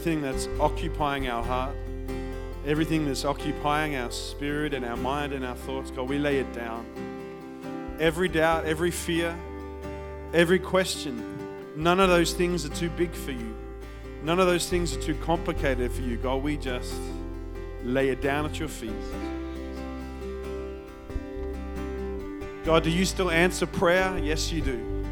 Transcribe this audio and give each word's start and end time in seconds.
everything 0.00 0.22
that's 0.22 0.48
occupying 0.58 1.28
our 1.28 1.44
heart, 1.44 1.76
everything 2.64 3.04
that's 3.04 3.26
occupying 3.26 3.96
our 3.96 4.10
spirit 4.10 4.72
and 4.72 4.82
our 4.82 4.96
mind 4.96 5.34
and 5.34 5.44
our 5.44 5.54
thoughts, 5.54 5.90
God, 5.90 6.08
we 6.08 6.16
lay 6.16 6.38
it 6.38 6.50
down. 6.54 6.86
Every 8.00 8.26
doubt, 8.26 8.64
every 8.64 8.90
fear, 8.90 9.38
every 10.32 10.58
question, 10.58 11.22
none 11.76 12.00
of 12.00 12.08
those 12.08 12.32
things 12.32 12.64
are 12.64 12.70
too 12.70 12.88
big 12.88 13.12
for 13.12 13.32
you. 13.32 13.54
None 14.22 14.40
of 14.40 14.46
those 14.46 14.70
things 14.70 14.96
are 14.96 15.02
too 15.02 15.16
complicated 15.16 15.92
for 15.92 16.00
you. 16.00 16.16
God, 16.16 16.42
we 16.42 16.56
just 16.56 16.94
lay 17.84 18.08
it 18.08 18.22
down 18.22 18.46
at 18.46 18.58
your 18.58 18.68
feet. 18.68 18.94
God, 22.64 22.84
do 22.84 22.90
you 22.90 23.04
still 23.04 23.30
answer 23.30 23.66
prayer? 23.66 24.16
Yes, 24.16 24.50
you 24.50 24.62
do. 24.62 25.04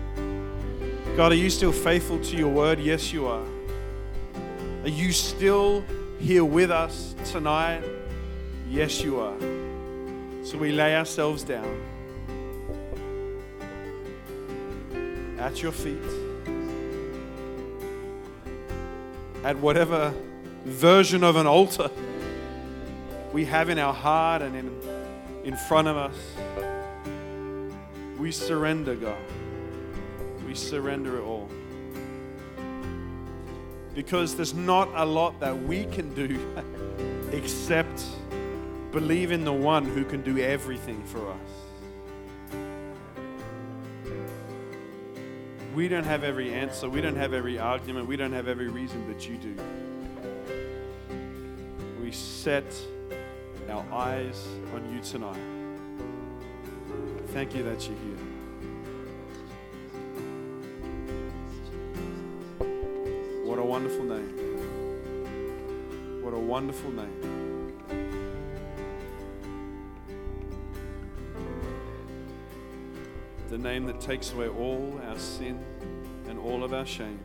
God, 1.15 1.33
are 1.33 1.35
you 1.35 1.51
still 1.51 1.73
faithful 1.73 2.19
to 2.21 2.37
your 2.39 2.49
word? 2.49 2.81
Yes, 2.81 3.13
you 3.13 3.27
are. 3.27 3.45
Are 4.89 4.91
you 4.91 5.13
still 5.13 5.85
here 6.19 6.47
with 6.47 6.71
us 6.71 7.15
tonight? 7.27 7.85
Yes, 8.71 9.03
you 9.03 9.21
are. 9.21 9.39
So 10.43 10.57
we 10.57 10.73
lay 10.73 10.97
ourselves 10.97 11.43
down 11.43 11.79
at 15.39 15.63
your 15.63 15.73
feet, 15.73 15.99
at 19.45 19.59
whatever 19.59 20.15
version 20.65 21.23
of 21.23 21.37
an 21.37 21.47
altar 21.47 21.91
we 23.35 23.45
have 23.45 23.69
in 23.69 23.79
our 23.79 23.93
heart 23.93 24.41
and 24.41 24.57
in, 24.57 24.81
in 25.45 25.55
front 25.55 25.89
of 25.89 25.99
us. 25.99 26.17
We 28.19 28.33
surrender, 28.33 28.97
God. 28.97 29.19
We 30.47 30.55
surrender 30.55 31.19
it 31.19 31.25
all. 31.25 31.51
Because 33.99 34.37
there's 34.37 34.55
not 34.55 34.89
a 34.95 35.05
lot 35.05 35.41
that 35.41 35.61
we 35.65 35.85
can 35.87 36.15
do 36.15 36.39
except 37.33 38.05
believe 38.93 39.33
in 39.33 39.45
the 39.45 39.53
one 39.53 39.85
who 39.85 40.05
can 40.05 40.23
do 40.23 40.39
everything 40.39 41.03
for 41.03 41.29
us. 41.29 41.37
We 45.75 45.89
don't 45.89 46.05
have 46.05 46.23
every 46.23 46.55
answer, 46.55 46.89
we 46.89 47.01
don't 47.01 47.17
have 47.17 47.35
every 47.35 47.59
argument, 47.59 48.07
we 48.07 48.17
don't 48.17 48.33
have 48.33 48.47
every 48.47 48.69
reason, 48.69 49.05
but 49.13 49.29
you 49.29 49.37
do. 49.37 49.57
We 52.01 52.13
set 52.13 52.73
our 53.69 53.85
eyes 53.93 54.47
on 54.77 54.95
you 54.95 55.01
tonight. 55.01 55.41
Thank 57.33 57.53
you 57.53 57.65
that 57.65 57.85
you're 57.89 57.99
here. 57.99 58.28
Wonderful 63.69 64.05
name. 64.05 64.33
What 66.23 66.33
a 66.33 66.39
wonderful 66.39 66.91
name. 66.91 67.75
The 73.51 73.59
name 73.59 73.85
that 73.85 74.01
takes 74.01 74.33
away 74.33 74.49
all 74.49 74.99
our 75.07 75.19
sin 75.19 75.63
and 76.29 76.39
all 76.39 76.65
of 76.65 76.73
our 76.73 76.87
shame. 76.87 77.21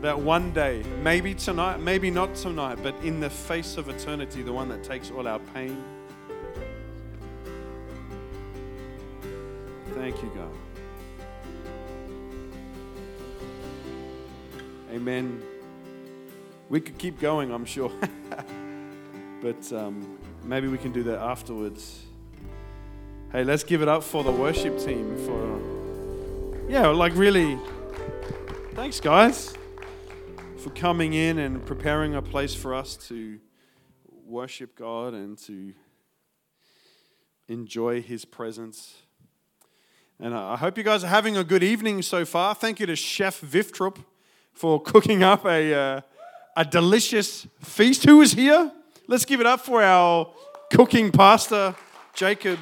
That 0.00 0.18
one 0.18 0.50
day, 0.52 0.82
maybe 1.00 1.32
tonight, 1.32 1.78
maybe 1.78 2.10
not 2.10 2.34
tonight, 2.34 2.78
but 2.82 2.96
in 3.04 3.20
the 3.20 3.30
face 3.30 3.76
of 3.76 3.88
eternity, 3.88 4.42
the 4.42 4.52
one 4.52 4.68
that 4.70 4.82
takes 4.82 5.12
all 5.12 5.28
our 5.28 5.38
pain. 5.54 5.80
Amen. 15.10 15.42
We 16.68 16.80
could 16.80 16.96
keep 16.96 17.18
going, 17.18 17.50
I'm 17.50 17.64
sure. 17.64 17.90
but 19.42 19.72
um, 19.72 20.20
maybe 20.44 20.68
we 20.68 20.78
can 20.78 20.92
do 20.92 21.02
that 21.02 21.18
afterwards. 21.18 22.04
Hey, 23.32 23.42
let's 23.42 23.64
give 23.64 23.82
it 23.82 23.88
up 23.88 24.04
for 24.04 24.22
the 24.22 24.30
worship 24.30 24.78
team 24.78 25.16
for, 25.26 26.70
yeah, 26.70 26.86
like 26.86 27.12
really. 27.16 27.58
Thanks, 28.74 29.00
guys, 29.00 29.52
for 30.58 30.70
coming 30.70 31.14
in 31.14 31.38
and 31.40 31.66
preparing 31.66 32.14
a 32.14 32.22
place 32.22 32.54
for 32.54 32.72
us 32.72 32.96
to 33.08 33.40
worship 34.24 34.76
God 34.76 35.12
and 35.12 35.36
to 35.38 35.74
enjoy 37.48 38.00
His 38.00 38.24
presence. 38.24 38.94
And 40.20 40.36
I 40.36 40.56
hope 40.56 40.78
you 40.78 40.84
guys 40.84 41.02
are 41.02 41.08
having 41.08 41.36
a 41.36 41.42
good 41.42 41.64
evening 41.64 42.00
so 42.02 42.24
far. 42.24 42.54
Thank 42.54 42.78
you 42.78 42.86
to 42.86 42.94
Chef 42.94 43.40
Viftrup 43.40 43.96
for 44.52 44.80
cooking 44.80 45.22
up 45.22 45.44
a, 45.44 45.74
uh, 45.74 46.00
a 46.56 46.64
delicious 46.64 47.46
feast. 47.60 48.04
Who 48.04 48.20
is 48.22 48.32
here? 48.32 48.72
Let's 49.06 49.24
give 49.24 49.40
it 49.40 49.46
up 49.46 49.60
for 49.60 49.82
our 49.82 50.32
cooking 50.70 51.10
pastor, 51.10 51.74
Jacob. 52.14 52.58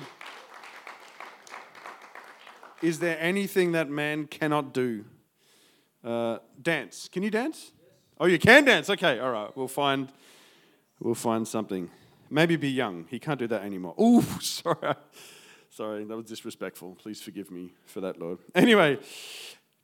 Is 2.81 3.01
there 3.01 3.19
anything 3.21 3.73
that 3.73 3.91
man 3.91 4.27
cannot 4.27 4.73
do? 4.73 5.05
Uh, 6.05 6.39
dance. 6.61 7.09
Can 7.09 7.23
you 7.23 7.31
dance? 7.31 7.73
Oh, 8.21 8.27
you 8.27 8.39
can 8.39 8.65
dance. 8.65 8.89
Okay, 8.89 9.19
all 9.19 9.31
right. 9.31 9.55
We'll 9.57 9.69
find, 9.69 10.09
we'll 11.01 11.15
find 11.15 11.47
something. 11.47 11.91
Maybe 12.31 12.57
be 12.57 12.71
young. 12.71 13.07
He 13.11 13.19
can't 13.19 13.39
do 13.39 13.47
that 13.49 13.63
anymore. 13.63 13.95
Ooh, 14.01 14.23
sorry. 14.41 14.95
Sorry, 15.71 16.05
that 16.05 16.17
was 16.17 16.27
disrespectful. 16.27 16.97
Please 17.01 17.21
forgive 17.21 17.51
me 17.51 17.73
for 17.87 18.01
that, 18.01 18.19
Lord. 18.19 18.39
Anyway, 18.55 18.99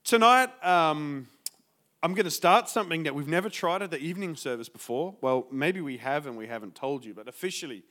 tonight 0.02 0.50
um, 0.64 1.28
I'm 2.04 2.12
going 2.12 2.26
to 2.26 2.30
start 2.30 2.68
something 2.68 3.04
that 3.04 3.14
we've 3.14 3.26
never 3.26 3.48
tried 3.48 3.80
at 3.80 3.90
the 3.90 3.98
evening 3.98 4.36
service 4.36 4.68
before. 4.68 5.16
Well, 5.22 5.46
maybe 5.50 5.80
we 5.80 5.96
have 5.96 6.26
and 6.26 6.36
we 6.36 6.46
haven't 6.46 6.74
told 6.74 7.02
you, 7.02 7.14
but 7.14 7.28
officially, 7.28 7.82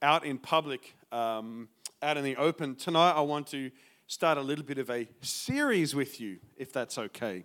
out 0.00 0.24
in 0.24 0.38
public, 0.38 0.94
um, 1.12 1.68
out 2.00 2.16
in 2.16 2.24
the 2.24 2.34
open, 2.36 2.76
tonight 2.76 3.10
I 3.10 3.20
want 3.20 3.46
to 3.48 3.70
start 4.06 4.38
a 4.38 4.40
little 4.40 4.64
bit 4.64 4.78
of 4.78 4.88
a 4.88 5.06
series 5.20 5.94
with 5.94 6.18
you, 6.18 6.38
if 6.56 6.72
that's 6.72 6.96
okay. 6.96 7.44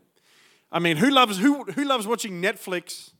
I 0.71 0.79
mean, 0.79 0.95
who 0.95 1.09
loves 1.09 1.39
who 1.39 1.65
who 1.65 1.83
loves 1.83 2.07
watching 2.07 2.41
Netflix? 2.41 3.11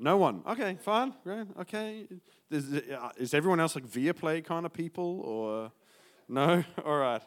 No 0.00 0.16
one. 0.16 0.42
Okay, 0.48 0.78
fine. 0.80 1.14
Okay. 1.60 2.08
Is, 2.50 2.72
is 3.18 3.34
everyone 3.34 3.60
else 3.60 3.76
like 3.76 3.86
Viaplay 3.86 4.44
kind 4.44 4.66
of 4.66 4.72
people 4.72 5.20
or 5.20 5.70
no? 6.28 6.64
All 6.84 6.98
right. 6.98 7.22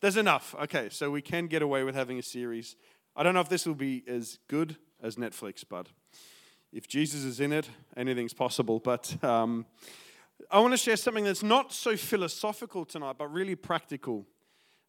There's 0.00 0.16
enough. 0.16 0.54
Okay, 0.62 0.88
so 0.90 1.10
we 1.10 1.20
can 1.20 1.46
get 1.46 1.60
away 1.60 1.84
with 1.84 1.94
having 1.94 2.18
a 2.18 2.22
series. 2.22 2.76
I 3.16 3.22
don't 3.22 3.34
know 3.34 3.40
if 3.40 3.48
this 3.48 3.64
will 3.64 3.76
be 3.76 4.02
as 4.08 4.40
good 4.48 4.76
as 5.00 5.14
Netflix, 5.14 5.64
but 5.68 5.86
if 6.72 6.88
Jesus 6.88 7.22
is 7.22 7.38
in 7.38 7.52
it, 7.52 7.70
anything's 7.96 8.34
possible. 8.34 8.80
But 8.80 9.22
um, 9.22 9.66
I 10.50 10.58
want 10.58 10.72
to 10.72 10.76
share 10.76 10.96
something 10.96 11.22
that's 11.22 11.44
not 11.44 11.72
so 11.72 11.96
philosophical 11.96 12.84
tonight, 12.84 13.14
but 13.16 13.32
really 13.32 13.54
practical 13.54 14.26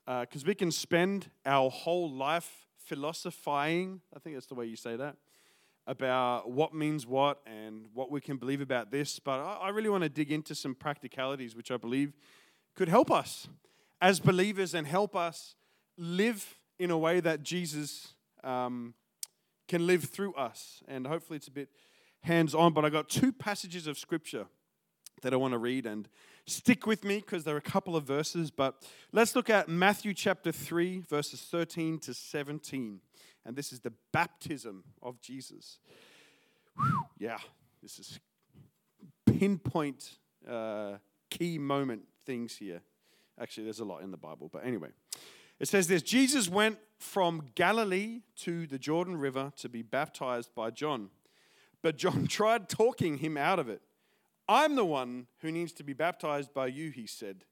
because 0.06 0.44
uh, 0.44 0.48
we 0.48 0.56
can 0.56 0.72
spend 0.72 1.30
our 1.46 1.70
whole 1.70 2.12
life 2.12 2.66
philosophizing, 2.78 4.02
I 4.16 4.20
think 4.20 4.36
that's 4.36 4.48
the 4.48 4.56
way 4.56 4.66
you 4.66 4.76
say 4.76 4.96
that, 4.96 5.18
about 5.86 6.50
what 6.50 6.74
means 6.74 7.06
what 7.06 7.42
and 7.46 7.86
what 7.94 8.10
we 8.10 8.22
can 8.22 8.38
believe 8.38 8.62
about 8.62 8.90
this. 8.90 9.20
But 9.20 9.40
I 9.40 9.70
really 9.70 9.90
want 9.90 10.02
to 10.02 10.10
dig 10.10 10.32
into 10.32 10.56
some 10.56 10.74
practicalities 10.74 11.56
which 11.56 11.70
I 11.70 11.78
believe 11.78 12.14
could 12.76 12.90
help 12.90 13.12
us 13.12 13.48
as 14.02 14.20
believers 14.20 14.74
and 14.74 14.88
help 14.88 15.16
us 15.16 15.54
live 15.96 16.58
in 16.80 16.90
a 16.90 16.98
way 16.98 17.20
that 17.20 17.44
Jesus 17.44 18.15
um, 18.46 18.94
can 19.68 19.86
live 19.88 20.06
through 20.06 20.34
us. 20.36 20.84
And 20.88 21.08
hopefully 21.08 21.38
it's 21.38 21.48
a 21.48 21.52
bit 21.52 21.70
hands 22.22 22.56
on, 22.56 22.74
but 22.74 22.86
I 22.86 22.90
got 22.90 23.10
two 23.10 23.32
passages 23.32 23.88
of 23.88 23.98
scripture 23.98 24.46
that 25.22 25.34
I 25.34 25.38
want 25.38 25.54
to 25.54 25.58
read 25.58 25.86
and 25.86 26.08
stick 26.46 26.86
with 26.86 27.04
me 27.04 27.18
because 27.18 27.44
there 27.44 27.56
are 27.56 27.60
a 27.60 27.62
couple 27.62 27.96
of 27.96 28.04
verses. 28.04 28.52
But 28.52 28.84
let's 29.12 29.36
look 29.36 29.50
at 29.50 29.68
Matthew 29.68 30.14
chapter 30.14 30.52
3, 30.52 31.02
verses 31.02 31.42
13 31.42 32.00
to 32.00 32.14
17. 32.14 33.00
And 33.46 33.56
this 33.56 33.72
is 33.72 33.80
the 33.80 33.94
baptism 34.12 34.84
of 35.02 35.22
Jesus. 35.22 35.80
Whew, 36.78 37.06
yeah, 37.18 37.38
this 37.82 38.00
is 38.00 38.20
pinpoint 39.26 40.18
uh, 40.50 40.98
key 41.30 41.58
moment 41.58 42.04
things 42.26 42.58
here. 42.58 42.82
Actually, 43.40 43.66
there's 43.66 43.80
a 43.80 43.86
lot 43.86 44.02
in 44.02 44.12
the 44.12 44.18
Bible, 44.18 44.50
but 44.52 44.66
anyway. 44.66 44.90
It 45.60 45.68
says 45.68 45.88
this 45.88 46.02
Jesus 46.02 46.50
went 46.50 46.78
from 46.98 47.50
Galilee 47.56 48.22
to 48.38 48.68
the 48.68 48.80
Jordan 48.80 49.18
River 49.18 49.52
to 49.58 49.70
be 49.70 49.82
baptized 49.82 50.54
by 50.56 50.72
John. 50.72 51.10
But 51.82 51.98
John 51.98 52.28
tried 52.30 52.70
talking 52.70 53.18
him 53.18 53.38
out 53.38 53.60
of 53.60 53.70
it. 53.70 53.82
I'm 54.48 54.76
the 54.76 54.86
one 54.86 55.28
who 55.40 55.52
needs 55.52 55.74
to 55.74 55.84
be 55.84 55.94
baptized 55.94 56.54
by 56.54 56.68
you, 56.68 56.92
he 56.92 57.08
said. 57.08 57.46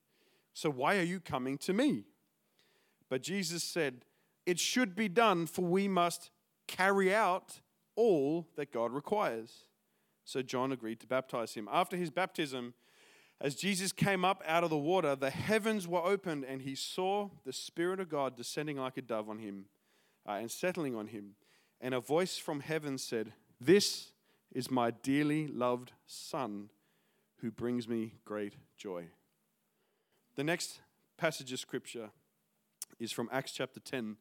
So 0.53 0.69
why 0.69 0.97
are 0.97 1.03
you 1.03 1.19
coming 1.19 1.57
to 1.59 1.73
me? 1.73 2.05
But 3.09 3.23
Jesus 3.23 3.63
said, 3.63 4.05
It 4.45 4.59
should 4.59 4.95
be 4.95 5.09
done, 5.09 5.47
for 5.47 5.63
we 5.63 5.87
must 5.87 6.29
carry 6.67 7.13
out 7.13 7.61
all 7.95 8.47
that 8.55 8.71
God 8.71 8.91
requires. 8.91 9.65
So 10.25 10.41
John 10.41 10.71
agreed 10.71 10.99
to 11.01 11.07
baptize 11.07 11.53
him. 11.53 11.67
After 11.71 11.97
his 11.97 12.09
baptism, 12.09 12.73
as 13.43 13.55
Jesus 13.55 13.91
came 13.91 14.23
up 14.23 14.41
out 14.47 14.63
of 14.63 14.69
the 14.69 14.77
water, 14.77 15.17
the 15.17 15.29
heavens 15.29 15.85
were 15.85 15.99
opened, 15.99 16.45
and 16.45 16.61
he 16.61 16.75
saw 16.75 17.29
the 17.45 17.51
Spirit 17.51 17.99
of 17.99 18.07
God 18.07 18.37
descending 18.37 18.77
like 18.77 18.95
a 18.95 19.01
dove 19.01 19.29
on 19.29 19.39
him 19.39 19.65
uh, 20.25 20.31
and 20.33 20.49
settling 20.49 20.95
on 20.95 21.07
him. 21.07 21.35
and 21.81 21.93
a 21.93 21.99
voice 21.99 22.37
from 22.37 22.61
heaven 22.61 22.97
said, 22.97 23.33
This 23.59 24.13
is 24.53 24.71
my 24.71 24.91
dearly 24.91 25.47
loved 25.47 25.91
Son 26.05 26.69
who 27.41 27.51
brings 27.51 27.89
me 27.89 28.13
great 28.23 28.53
joy. 28.77 29.07
The 30.35 30.45
next 30.45 30.79
passage 31.17 31.51
of 31.51 31.59
scripture 31.59 32.11
is 32.97 33.11
from 33.11 33.27
Acts 33.29 33.51
chapter 33.51 33.81
10, 33.81 34.15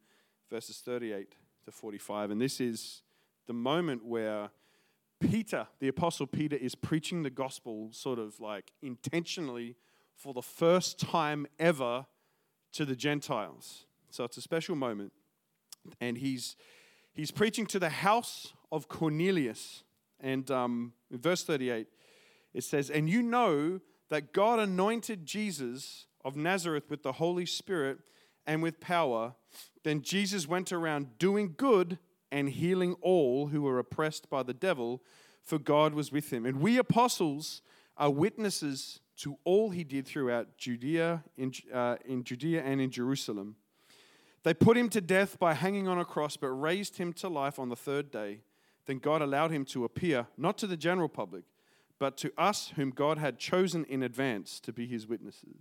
verses 0.51 0.83
38 0.85 1.37
to 1.65 1.71
45. 1.71 2.33
And 2.33 2.41
this 2.41 2.61
is 2.61 3.03
the 3.47 3.53
moment 3.53 4.05
where 4.05 4.51
Peter, 5.31 5.67
the 5.81 5.89
Apostle 5.89 6.27
Peter, 6.27 6.57
is 6.57 6.75
preaching 6.75 7.23
the 7.23 7.31
gospel 7.31 7.89
sort 7.93 8.19
of 8.19 8.41
like 8.41 8.73
intentionally 8.83 9.77
for 10.17 10.35
the 10.35 10.43
first 10.43 10.99
time 10.99 11.47
ever 11.59 12.07
to 12.73 12.85
the 12.85 12.97
Gentiles. 12.97 13.87
So 14.11 14.25
it's 14.25 14.37
a 14.37 14.43
special 14.43 14.77
moment. 14.77 15.13
And 16.01 16.19
he's, 16.19 16.57
he's 17.13 17.31
preaching 17.31 17.67
to 17.67 17.79
the 17.79 17.89
house 17.89 18.53
of 18.71 18.89
Cornelius. 18.89 19.85
And 20.21 20.51
um, 20.51 20.93
in 21.11 21.19
verse 21.19 21.45
38, 21.45 21.87
it 22.55 22.65
says, 22.65 22.91
And 22.91 23.09
you 23.09 23.23
know 23.23 23.81
that 24.11 24.33
God 24.33 24.59
anointed 24.59 25.27
Jesus 25.27 26.07
of 26.25 26.37
Nazareth 26.37 26.85
with 26.89 27.03
the 27.03 27.13
Holy 27.13 27.47
Spirit 27.47 27.99
and 28.47 28.63
with 28.63 28.81
power. 28.81 29.35
Then 29.83 30.03
Jesus 30.03 30.47
went 30.47 30.73
around 30.73 31.19
doing 31.19 31.55
good 31.57 31.99
and 32.33 32.49
healing 32.49 32.97
all 33.03 33.49
who 33.49 33.63
were 33.63 33.79
oppressed 33.79 34.29
by 34.29 34.43
the 34.43 34.55
devil, 34.55 35.03
for 35.45 35.59
God 35.59 35.95
was 35.95 36.11
with 36.11 36.33
him. 36.33 36.47
And 36.47 36.61
we 36.61 36.79
apostles 36.79 37.63
are 37.97 38.11
witnesses 38.11 39.01
to 39.19 39.37
all 39.45 39.71
he 39.71 39.85
did 39.85 40.07
throughout 40.07 40.57
Judea, 40.57 41.23
in, 41.37 41.53
uh, 41.73 41.97
in 42.05 42.25
Judea 42.25 42.63
and 42.63 42.81
in 42.81 42.91
Jerusalem. 42.91 43.57
They 44.43 44.55
put 44.55 44.77
him 44.77 44.89
to 44.89 45.01
death 45.01 45.39
by 45.39 45.55
hanging 45.55 45.87
on 45.87 45.99
a 45.99 46.05
cross, 46.05 46.37
but 46.37 46.49
raised 46.49 46.97
him 46.97 47.13
to 47.15 47.29
life 47.29 47.59
on 47.59 47.69
the 47.69 47.77
third 47.77 48.11
day. 48.11 48.41
Then 48.87 48.99
God 48.99 49.23
allowed 49.23 49.53
him 49.53 49.65
to 49.67 49.85
appear, 49.85 50.27
not 50.37 50.59
to 50.59 50.67
the 50.67 50.77
general 50.77 51.09
public, 51.09 51.45
but 52.01 52.17
to 52.17 52.33
us 52.37 52.73
whom 52.75 52.91
God 52.91 53.19
had 53.19 53.39
chosen 53.39 53.85
in 53.85 54.03
advance 54.03 54.59
to 54.61 54.73
be 54.73 54.87
his 54.87 55.07
witnesses. 55.07 55.59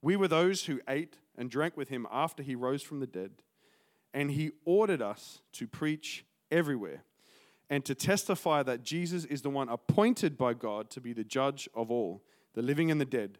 We 0.00 0.16
were 0.16 0.26
those 0.26 0.64
who 0.64 0.80
ate 0.88 1.18
and 1.38 1.48
drank 1.48 1.76
with 1.76 1.90
him 1.90 2.08
after 2.10 2.42
he 2.42 2.56
rose 2.56 2.82
from 2.82 2.98
the 2.98 3.06
dead, 3.06 3.30
and 4.14 4.30
he 4.30 4.52
ordered 4.64 5.02
us 5.02 5.40
to 5.52 5.66
preach 5.66 6.24
everywhere 6.50 7.04
and 7.70 7.84
to 7.84 7.94
testify 7.94 8.62
that 8.62 8.82
Jesus 8.82 9.24
is 9.24 9.42
the 9.42 9.50
one 9.50 9.68
appointed 9.68 10.36
by 10.36 10.52
God 10.52 10.90
to 10.90 11.00
be 11.00 11.12
the 11.12 11.24
judge 11.24 11.68
of 11.74 11.90
all, 11.90 12.22
the 12.54 12.62
living 12.62 12.90
and 12.90 13.00
the 13.00 13.06
dead. 13.06 13.38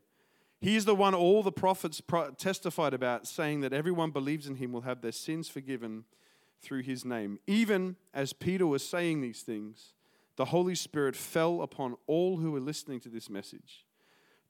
He 0.61 0.77
is 0.77 0.85
the 0.85 0.95
one 0.95 1.15
all 1.15 1.43
the 1.43 1.53
prophets 1.53 2.01
testified 2.39 2.95
about, 2.95 3.27
saying 3.27 3.61
that 3.61 3.73
everyone 3.73 4.11
believes 4.11 4.47
in 4.47 4.57
him 4.57 4.73
will 4.73 4.83
have 4.83 5.03
their 5.03 5.13
sins 5.13 5.49
forgiven 5.49 6.05
through 6.63 6.83
his 6.83 7.05
name. 7.05 7.41
Even 7.47 7.97
as 8.15 8.33
Peter 8.33 8.67
was 8.67 8.87
saying 8.87 9.21
these 9.21 9.43
things, 9.43 9.93
the 10.37 10.47
Holy 10.47 10.77
Spirit 10.77 11.17
fell 11.17 11.61
upon 11.61 11.97
all 12.07 12.39
who 12.39 12.53
were 12.53 12.61
listening 12.61 13.01
to 13.01 13.09
this 13.09 13.29
message. 13.29 13.85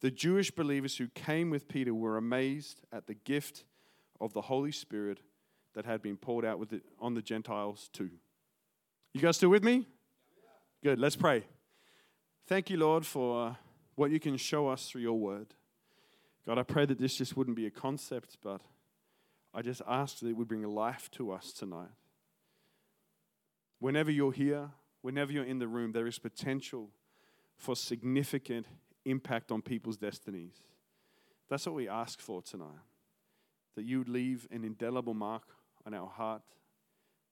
The 0.01 0.11
Jewish 0.11 0.51
believers 0.51 0.99
who 0.99 1.09
came 1.09 1.49
with 1.51 1.67
Peter 1.67 1.95
were 1.95 2.17
amazed 2.17 2.83
at 2.93 3.07
the 3.07 3.15
gift 3.15 3.65
of 4.21 4.33
the 4.33 4.43
Holy 4.43 4.73
Spirit 4.73 5.21
that 5.75 5.85
had 5.85 6.03
been 6.03 6.17
poured 6.17 6.45
out 6.45 6.69
the, 6.69 6.81
on 7.01 7.15
the 7.15 7.23
Gentiles 7.23 7.89
too. 7.93 8.11
You 9.15 9.21
guys 9.21 9.37
still 9.37 9.51
with 9.51 9.65
me? 9.65 9.87
Good, 10.83 10.99
let's 10.99 11.17
pray. 11.17 11.45
Thank 12.47 12.71
you, 12.71 12.77
Lord, 12.77 13.07
for 13.07 13.57
what 13.95 14.11
you 14.11 14.19
can 14.19 14.37
show 14.37 14.69
us 14.69 14.89
through 14.89 15.03
your 15.03 15.19
word. 15.19 15.55
God, 16.47 16.59
I 16.59 16.63
pray 16.65 16.87
that 16.87 16.99
this 16.99 17.17
just 17.17 17.37
wouldn't 17.37 17.57
be 17.57 17.67
a 17.67 17.71
concept, 17.71 18.37
but 18.43 18.61
I 19.55 19.63
just 19.63 19.83
ask 19.87 20.19
that 20.21 20.29
it 20.29 20.37
would 20.37 20.49
bring 20.49 20.63
life 20.63 21.11
to 21.13 21.31
us 21.31 21.53
tonight. 21.53 21.91
Whenever 23.79 24.11
you're 24.11 24.33
here, 24.33 24.71
whenever 25.03 25.31
you're 25.31 25.45
in 25.45 25.59
the 25.59 25.69
room, 25.69 25.93
there 25.93 26.07
is 26.07 26.19
potential 26.19 26.91
for 27.57 27.77
significant 27.77 28.67
impact 29.05 29.53
on 29.53 29.63
people's 29.63 29.97
destinies. 29.97 30.63
That's 31.49 31.67
what 31.67 31.75
we 31.75 31.89
ask 31.89 32.21
for 32.21 32.43
tonight. 32.43 32.81
That 33.77 33.85
you 33.85 33.99
would 33.99 34.09
leave 34.09 34.49
an 34.51 34.65
indelible 34.65 35.15
mark 35.15 35.45
on 35.87 35.95
our 35.95 36.09
heart, 36.09 36.43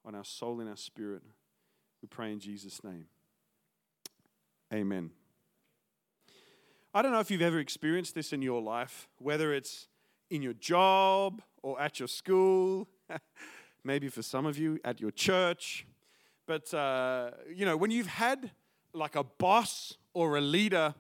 on 0.05 0.15
our 0.15 0.25
soul, 0.25 0.61
and 0.61 0.69
our 0.69 0.77
spirit. 0.77 1.23
We 2.03 2.09
pray 2.09 2.33
in 2.33 2.41
Jesus' 2.41 2.83
name. 2.83 3.07
Amen. 4.73 5.11
I 6.93 7.03
don't 7.03 7.13
know 7.13 7.21
if 7.21 7.31
you've 7.31 7.43
ever 7.43 7.59
experienced 7.59 8.15
this 8.15 8.33
in 8.33 8.43
your 8.43 8.61
life, 8.61 9.09
whether 9.19 9.53
it's 9.53 9.89
in 10.31 10.43
your 10.43 10.55
job 10.55 11.43
or 11.63 11.81
at 11.81 11.99
your 11.99 12.09
school, 12.09 12.89
maybe 13.85 14.09
for 14.09 14.23
some 14.23 14.47
of 14.47 14.59
you 14.59 14.79
at 14.85 15.01
your 15.01 15.11
church. 15.11 15.87
But, 16.47 16.73
uh, 16.75 17.31
you 17.55 17.65
know, 17.65 17.77
when 17.77 17.91
you've 17.91 18.07
had 18.07 18.51
like 18.93 19.15
a 19.15 19.25
boss 19.25 19.97
or 20.15 20.37
a 20.37 20.41
leader 20.41 20.95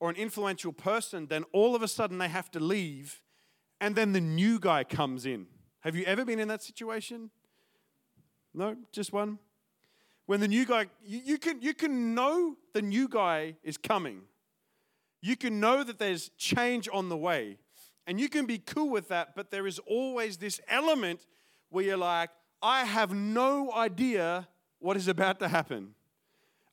or 0.00 0.10
an 0.10 0.16
influential 0.16 0.72
person, 0.72 1.26
then 1.26 1.44
all 1.52 1.76
of 1.76 1.82
a 1.82 1.88
sudden 1.88 2.18
they 2.18 2.28
have 2.28 2.50
to 2.52 2.60
leave 2.60 3.22
and 3.80 3.94
then 3.94 4.12
the 4.12 4.20
new 4.20 4.58
guy 4.58 4.84
comes 4.84 5.26
in. 5.26 5.46
Have 5.86 5.96
you 5.96 6.04
ever 6.04 6.26
been 6.26 6.38
in 6.38 6.48
that 6.48 6.62
situation? 6.62 7.30
No, 8.52 8.76
just 8.92 9.10
one? 9.10 9.38
When 10.26 10.40
the 10.40 10.48
new 10.48 10.66
guy, 10.66 10.86
you, 11.02 11.22
you 11.24 11.38
can, 11.38 11.62
you 11.62 11.72
can 11.72 12.14
know 12.14 12.56
the 12.74 12.82
new 12.82 13.08
guy 13.08 13.54
is 13.62 13.78
coming 13.78 14.22
you 15.26 15.36
can 15.36 15.58
know 15.58 15.82
that 15.82 15.98
there's 15.98 16.30
change 16.36 16.88
on 16.92 17.08
the 17.08 17.16
way. 17.16 17.58
And 18.06 18.20
you 18.20 18.28
can 18.28 18.46
be 18.46 18.58
cool 18.58 18.90
with 18.90 19.08
that, 19.08 19.34
but 19.34 19.50
there 19.50 19.66
is 19.66 19.80
always 19.80 20.36
this 20.36 20.60
element 20.68 21.26
where 21.68 21.84
you're 21.84 21.96
like, 21.96 22.30
I 22.62 22.84
have 22.84 23.12
no 23.12 23.72
idea 23.72 24.46
what 24.78 24.96
is 24.96 25.08
about 25.08 25.40
to 25.40 25.48
happen. 25.48 25.94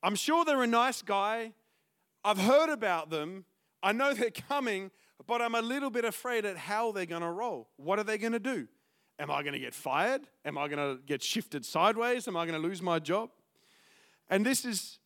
I'm 0.04 0.15
sure 0.15 0.45
they're 0.45 0.62
a 0.62 0.68
nice 0.68 1.01
guy. 1.01 1.54
I've 2.24 2.38
heard 2.38 2.69
about 2.69 3.10
them. 3.10 3.45
I 3.81 3.92
know 3.92 4.13
they're 4.13 4.30
coming, 4.30 4.92
but 5.25 5.42
I'm 5.42 5.56
a 5.56 5.62
little 5.62 5.89
bit 5.89 6.06
afraid 6.06 6.45
at 6.45 6.56
how 6.56 6.92
they're 6.92 7.07
going 7.07 7.24
to 7.24 7.31
roll. 7.31 7.69
What 7.77 7.98
are 7.98 8.04
they 8.04 8.19
going 8.19 8.33
to 8.33 8.39
do? 8.39 8.68
Am 9.19 9.30
I 9.30 9.44
going 9.44 9.54
to 9.54 9.60
get 9.60 9.74
fired? 9.74 10.21
Am 10.44 10.57
I 10.57 10.68
going 10.68 10.98
to 10.98 11.01
get 11.04 11.21
shifted 11.21 11.65
sideways? 11.65 12.27
Am 12.27 12.36
I 12.36 12.45
going 12.45 12.60
to 12.60 12.68
lose 12.68 12.81
my 12.81 13.00
job? 13.00 13.30
And 14.30 14.45
this 14.45 14.65
is 14.65 15.00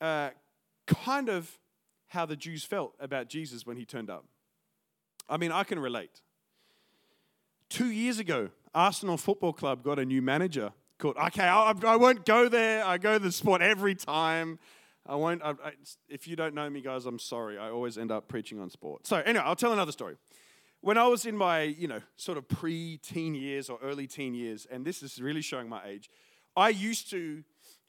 uh, 0.00 0.30
kind 0.86 1.28
of 1.28 1.58
how 2.08 2.24
the 2.24 2.36
Jews 2.36 2.64
felt 2.64 2.94
about 2.98 3.28
Jesus 3.28 3.66
when 3.66 3.76
he 3.76 3.84
turned 3.84 4.08
up. 4.08 4.24
I 5.28 5.36
mean, 5.36 5.52
I 5.52 5.64
can 5.64 5.78
relate. 5.78 6.22
Two 7.68 7.90
years 7.90 8.18
ago, 8.18 8.48
Arsenal 8.74 9.18
Football 9.18 9.52
Club 9.52 9.82
got 9.82 9.98
a 9.98 10.04
new 10.04 10.22
manager 10.22 10.72
called, 10.98 11.16
okay, 11.16 11.44
I, 11.44 11.72
I 11.86 11.96
won't 11.96 12.24
go 12.24 12.48
there. 12.48 12.84
I 12.84 12.96
go 12.96 13.18
to 13.18 13.24
the 13.24 13.32
sport 13.32 13.60
every 13.60 13.94
time. 13.94 14.58
I 15.06 15.16
won't, 15.16 15.42
I, 15.42 15.50
I, 15.50 15.72
if 16.08 16.26
you 16.26 16.36
don't 16.36 16.54
know 16.54 16.68
me, 16.68 16.80
guys, 16.80 17.06
I'm 17.06 17.18
sorry. 17.18 17.58
I 17.58 17.70
always 17.70 17.98
end 17.98 18.10
up 18.10 18.28
preaching 18.28 18.58
on 18.60 18.70
sport. 18.70 19.06
So, 19.06 19.16
anyway, 19.16 19.44
I'll 19.44 19.56
tell 19.56 19.72
another 19.72 19.92
story. 19.92 20.16
When 20.80 20.96
I 20.96 21.08
was 21.08 21.26
in 21.26 21.36
my, 21.36 21.62
you 21.62 21.88
know, 21.88 22.00
sort 22.16 22.38
of 22.38 22.48
pre 22.48 22.98
teen 22.98 23.34
years 23.34 23.68
or 23.68 23.78
early 23.82 24.06
teen 24.06 24.34
years, 24.34 24.66
and 24.70 24.84
this 24.84 25.02
is 25.02 25.20
really 25.20 25.42
showing 25.42 25.68
my 25.68 25.84
age, 25.84 26.08
I 26.56 26.68
used 26.68 27.10
to, 27.10 27.42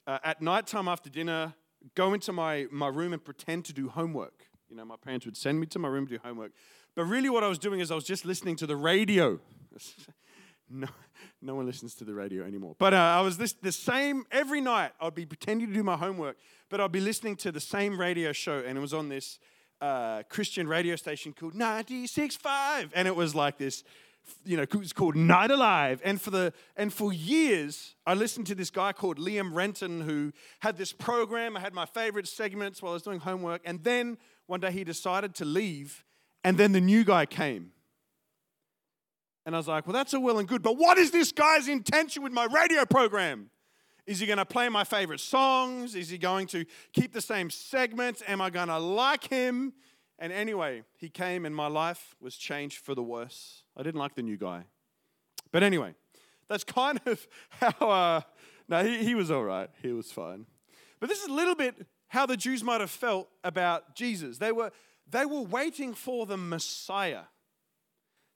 uh, 0.06 0.18
at 0.24 0.42
night 0.42 0.66
time 0.66 0.88
after 0.88 1.08
dinner, 1.08 1.54
go 1.94 2.14
into 2.14 2.32
my, 2.32 2.66
my 2.70 2.88
room 2.88 3.12
and 3.12 3.24
pretend 3.24 3.64
to 3.66 3.72
do 3.72 3.88
homework. 3.88 4.46
You 4.68 4.76
know, 4.76 4.84
my 4.84 4.96
parents 4.96 5.24
would 5.26 5.36
send 5.36 5.60
me 5.60 5.66
to 5.66 5.78
my 5.78 5.88
room 5.88 6.06
to 6.06 6.14
do 6.14 6.20
homework. 6.22 6.52
But 6.94 7.04
really, 7.04 7.30
what 7.30 7.44
I 7.44 7.48
was 7.48 7.58
doing 7.58 7.80
is 7.80 7.90
I 7.90 7.94
was 7.94 8.04
just 8.04 8.24
listening 8.24 8.56
to 8.56 8.66
the 8.66 8.76
radio. 8.76 9.40
no, 10.70 10.88
no 11.40 11.54
one 11.54 11.66
listens 11.66 11.94
to 11.96 12.04
the 12.04 12.14
radio 12.14 12.44
anymore. 12.44 12.74
But 12.78 12.94
uh, 12.94 12.96
I 12.96 13.20
was 13.20 13.38
this, 13.38 13.52
the 13.52 13.72
same 13.72 14.24
every 14.30 14.60
night. 14.60 14.92
I'd 15.00 15.14
be 15.14 15.26
pretending 15.26 15.68
to 15.68 15.74
do 15.74 15.82
my 15.82 15.96
homework, 15.96 16.36
but 16.68 16.80
I'd 16.80 16.92
be 16.92 17.00
listening 17.00 17.36
to 17.36 17.52
the 17.52 17.60
same 17.60 18.00
radio 18.00 18.32
show, 18.32 18.62
and 18.64 18.76
it 18.76 18.80
was 18.80 18.94
on 18.94 19.08
this 19.08 19.38
uh, 19.80 20.22
Christian 20.28 20.68
radio 20.68 20.96
station 20.96 21.32
called 21.32 21.54
96.5. 21.54 22.90
And 22.94 23.08
it 23.08 23.16
was 23.16 23.34
like 23.34 23.58
this 23.58 23.84
you 24.44 24.56
know, 24.56 24.62
it's 24.62 24.92
called 24.92 25.16
Night 25.16 25.50
Alive. 25.50 26.00
And 26.04 26.20
for 26.20 26.30
the 26.30 26.52
and 26.76 26.92
for 26.92 27.12
years, 27.12 27.94
I 28.06 28.14
listened 28.14 28.46
to 28.48 28.54
this 28.54 28.70
guy 28.70 28.92
called 28.92 29.18
Liam 29.18 29.54
Renton 29.54 30.02
who 30.02 30.32
had 30.60 30.76
this 30.76 30.92
program. 30.92 31.56
I 31.56 31.60
had 31.60 31.74
my 31.74 31.86
favorite 31.86 32.28
segments 32.28 32.82
while 32.82 32.92
I 32.92 32.94
was 32.94 33.02
doing 33.02 33.20
homework. 33.20 33.62
And 33.64 33.82
then 33.82 34.18
one 34.46 34.60
day 34.60 34.72
he 34.72 34.84
decided 34.84 35.34
to 35.36 35.44
leave, 35.44 36.04
and 36.44 36.58
then 36.58 36.72
the 36.72 36.80
new 36.80 37.04
guy 37.04 37.26
came. 37.26 37.72
And 39.46 39.54
I 39.54 39.58
was 39.58 39.68
like, 39.68 39.86
well, 39.86 39.94
that's 39.94 40.12
all 40.12 40.22
well 40.22 40.38
and 40.38 40.46
good, 40.46 40.62
but 40.62 40.76
what 40.76 40.98
is 40.98 41.10
this 41.10 41.32
guy's 41.32 41.66
intention 41.66 42.22
with 42.22 42.32
my 42.32 42.44
radio 42.44 42.84
program? 42.84 43.50
Is 44.06 44.20
he 44.20 44.26
going 44.26 44.38
to 44.38 44.44
play 44.44 44.68
my 44.68 44.84
favorite 44.84 45.20
songs? 45.20 45.94
Is 45.94 46.08
he 46.08 46.18
going 46.18 46.46
to 46.48 46.64
keep 46.92 47.12
the 47.12 47.20
same 47.20 47.50
segments? 47.50 48.22
Am 48.26 48.40
I 48.40 48.50
going 48.50 48.68
to 48.68 48.78
like 48.78 49.28
him? 49.28 49.72
And 50.18 50.32
anyway, 50.32 50.82
he 50.98 51.08
came 51.08 51.46
and 51.46 51.54
my 51.54 51.66
life 51.66 52.14
was 52.20 52.36
changed 52.36 52.78
for 52.78 52.94
the 52.94 53.02
worse. 53.02 53.64
I 53.76 53.82
didn't 53.82 53.98
like 53.98 54.14
the 54.14 54.22
new 54.22 54.36
guy. 54.36 54.64
But 55.50 55.62
anyway, 55.62 55.94
that's 56.48 56.64
kind 56.64 57.00
of 57.06 57.26
how, 57.48 57.88
uh, 57.88 58.20
no, 58.68 58.84
he, 58.84 59.04
he 59.04 59.14
was 59.14 59.30
all 59.30 59.44
right. 59.44 59.70
He 59.82 59.92
was 59.92 60.12
fine. 60.12 60.46
But 61.00 61.08
this 61.08 61.20
is 61.20 61.28
a 61.28 61.32
little 61.32 61.54
bit 61.54 61.86
how 62.08 62.26
the 62.26 62.36
Jews 62.36 62.62
might 62.62 62.80
have 62.80 62.90
felt 62.90 63.28
about 63.42 63.94
Jesus. 63.94 64.38
They 64.38 64.52
were, 64.52 64.72
they 65.08 65.24
were 65.24 65.42
waiting 65.42 65.94
for 65.94 66.26
the 66.26 66.36
Messiah. 66.36 67.22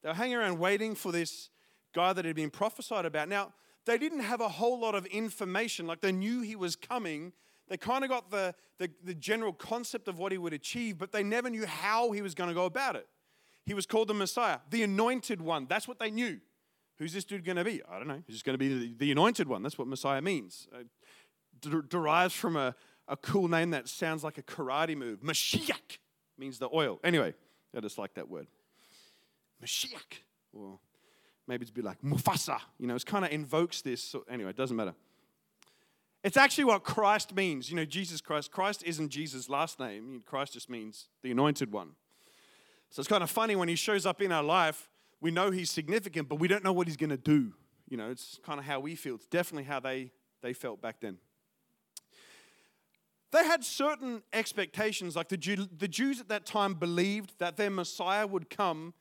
They 0.02 0.08
were 0.08 0.14
hanging 0.14 0.36
around 0.36 0.58
waiting 0.58 0.94
for 0.94 1.12
this 1.12 1.50
guy 1.94 2.12
that 2.12 2.24
had 2.24 2.36
been 2.36 2.50
prophesied 2.50 3.04
about. 3.04 3.28
Now, 3.28 3.52
they 3.86 3.98
didn't 3.98 4.20
have 4.20 4.40
a 4.40 4.48
whole 4.48 4.78
lot 4.78 4.94
of 4.94 5.06
information. 5.06 5.86
Like 5.86 6.00
they 6.00 6.12
knew 6.12 6.40
he 6.40 6.56
was 6.56 6.76
coming. 6.76 7.32
They 7.68 7.76
kind 7.76 8.04
of 8.04 8.10
got 8.10 8.30
the, 8.30 8.54
the, 8.78 8.90
the 9.02 9.14
general 9.14 9.52
concept 9.52 10.08
of 10.08 10.18
what 10.18 10.32
he 10.32 10.38
would 10.38 10.52
achieve, 10.52 10.98
but 10.98 11.12
they 11.12 11.22
never 11.22 11.50
knew 11.50 11.66
how 11.66 12.12
he 12.12 12.22
was 12.22 12.34
going 12.34 12.48
to 12.48 12.54
go 12.54 12.64
about 12.64 12.96
it. 12.96 13.06
He 13.66 13.74
was 13.74 13.86
called 13.86 14.08
the 14.08 14.14
Messiah, 14.14 14.58
the 14.70 14.82
anointed 14.82 15.40
one. 15.40 15.66
That's 15.68 15.88
what 15.88 15.98
they 15.98 16.10
knew. 16.10 16.40
Who's 16.98 17.12
this 17.12 17.24
dude 17.24 17.44
going 17.44 17.56
to 17.56 17.64
be? 17.64 17.82
I 17.90 17.98
don't 17.98 18.06
know. 18.06 18.22
He's 18.26 18.36
just 18.36 18.44
going 18.44 18.54
to 18.54 18.58
be 18.58 18.68
the, 18.68 18.94
the, 18.98 19.12
anointed 19.12 19.48
one. 19.48 19.62
That's 19.62 19.78
what 19.78 19.88
Messiah 19.88 20.20
means. 20.20 20.68
It 20.72 20.86
uh, 21.72 21.80
derives 21.88 22.34
from 22.34 22.56
a, 22.56 22.74
a 23.08 23.16
cool 23.16 23.48
name 23.48 23.70
that 23.70 23.88
sounds 23.88 24.22
like 24.22 24.38
a 24.38 24.42
karate 24.42 24.96
move. 24.96 25.20
Mashiach 25.20 25.98
means 26.38 26.58
the 26.58 26.68
oil. 26.72 27.00
Anyway, 27.02 27.34
I 27.76 27.80
just 27.80 27.98
like 27.98 28.14
that 28.14 28.28
word. 28.28 28.46
Mashiach. 29.64 30.20
Or 30.52 30.78
maybe 31.46 31.66
a 31.68 31.72
bit 31.72 31.84
like 31.84 32.00
Mufasa. 32.02 32.58
You 32.78 32.86
know, 32.86 32.94
it 32.94 33.06
kind 33.06 33.24
of 33.24 33.32
invokes 33.32 33.82
this. 33.82 34.02
So 34.02 34.24
anyway, 34.30 34.50
it 34.50 34.56
doesn't 34.56 34.76
matter. 34.76 34.94
It's 36.22 36.38
actually 36.38 36.64
what 36.64 36.84
Christ 36.84 37.34
means. 37.34 37.68
You 37.68 37.76
know, 37.76 37.84
Jesus 37.84 38.20
Christ. 38.20 38.50
Christ 38.50 38.82
isn't 38.84 39.10
Jesus' 39.10 39.48
last 39.48 39.78
name. 39.78 40.22
Christ 40.24 40.54
just 40.54 40.70
means 40.70 41.08
the 41.22 41.30
anointed 41.30 41.70
one. 41.70 41.90
So 42.90 43.00
it's 43.00 43.08
kind 43.08 43.22
of 43.22 43.30
funny 43.30 43.56
when 43.56 43.68
he 43.68 43.74
shows 43.74 44.06
up 44.06 44.22
in 44.22 44.32
our 44.32 44.42
life, 44.42 44.88
we 45.20 45.30
know 45.30 45.50
he's 45.50 45.70
significant, 45.70 46.28
but 46.28 46.36
we 46.36 46.48
don't 46.48 46.64
know 46.64 46.72
what 46.72 46.86
he's 46.86 46.96
going 46.96 47.10
to 47.10 47.16
do. 47.16 47.52
You 47.88 47.96
know, 47.96 48.10
it's 48.10 48.38
kind 48.44 48.58
of 48.58 48.64
how 48.64 48.80
we 48.80 48.94
feel. 48.94 49.16
It's 49.16 49.26
definitely 49.26 49.64
how 49.64 49.80
they, 49.80 50.12
they 50.42 50.52
felt 50.52 50.80
back 50.80 51.00
then. 51.00 51.18
They 53.32 53.44
had 53.44 53.64
certain 53.64 54.22
expectations, 54.32 55.16
like 55.16 55.28
the, 55.28 55.36
Jew, 55.36 55.66
the 55.76 55.88
Jews 55.88 56.20
at 56.20 56.28
that 56.28 56.46
time 56.46 56.74
believed 56.74 57.34
that 57.38 57.56
their 57.56 57.68
Messiah 57.68 58.28
would 58.28 58.48
come 58.48 58.94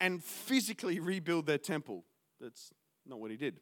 and 0.00 0.22
physically 0.22 1.00
rebuild 1.00 1.46
their 1.46 1.58
temple. 1.58 2.04
That's 2.40 2.70
not 3.06 3.18
what 3.18 3.30
he 3.30 3.36
did. 3.36 3.60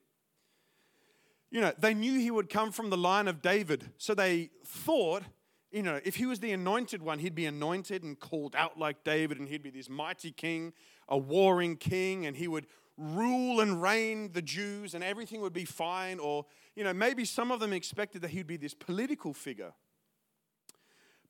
You 1.51 1.61
know, 1.61 1.73
they 1.79 1.95
knew 1.95 2.19
he 2.19 2.31
would 2.31 2.49
come 2.49 2.73
from 2.73 2.91
the 2.91 2.97
line 2.97 3.29
of 3.29 3.41
David, 3.41 3.91
so 3.97 4.15
they 4.15 4.51
thought, 4.65 5.23
you 5.71 5.83
know, 5.83 6.01
if 6.05 6.17
he 6.17 6.27
was 6.27 6.41
the 6.41 6.53
anointed 6.53 7.03
one, 7.03 7.21
he'd 7.21 7.35
be 7.35 7.47
anointed 7.47 8.03
and 8.03 8.19
called 8.19 8.57
out 8.57 8.79
like 8.79 9.05
David, 9.05 9.39
and 9.39 9.49
he'd 9.49 9.63
be 9.63 9.71
this 9.71 9.89
mighty 9.89 10.33
king, 10.33 10.73
a 11.09 11.17
warring 11.17 11.77
king, 11.77 12.27
and 12.27 12.37
he 12.37 12.49
would 12.49 12.67
rule 12.97 13.61
and 13.61 13.81
reign 13.81 14.33
the 14.33 14.43
Jews, 14.43 14.95
and 14.95 15.05
everything 15.05 15.41
would 15.41 15.53
be 15.53 15.65
fine. 15.65 16.19
Or, 16.19 16.47
you 16.75 16.85
know, 16.85 16.93
maybe 16.93 17.25
some 17.25 17.51
of 17.51 17.61
them 17.61 17.73
expected 17.73 18.23
that 18.23 18.31
he'd 18.31 18.47
be 18.47 18.57
this 18.57 18.75
political 18.75 19.33
figure. 19.33 19.73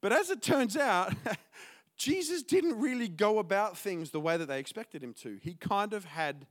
But 0.01 0.13
as 0.13 0.31
it 0.31 0.43
turns 0.43 0.77
out, 0.77 1.15
Jesus 1.97 2.43
didn't 2.43 2.81
really 2.81 3.09
go 3.09 3.39
about 3.39 3.79
things 3.79 4.11
the 4.11 4.21
way 4.21 4.37
that 4.37 4.47
they 4.47 4.59
expected 4.59 5.03
him 5.03 5.15
to. 5.15 5.39
He 5.43 5.55
kind 5.55 5.93
of 5.93 6.05
had 6.05 6.47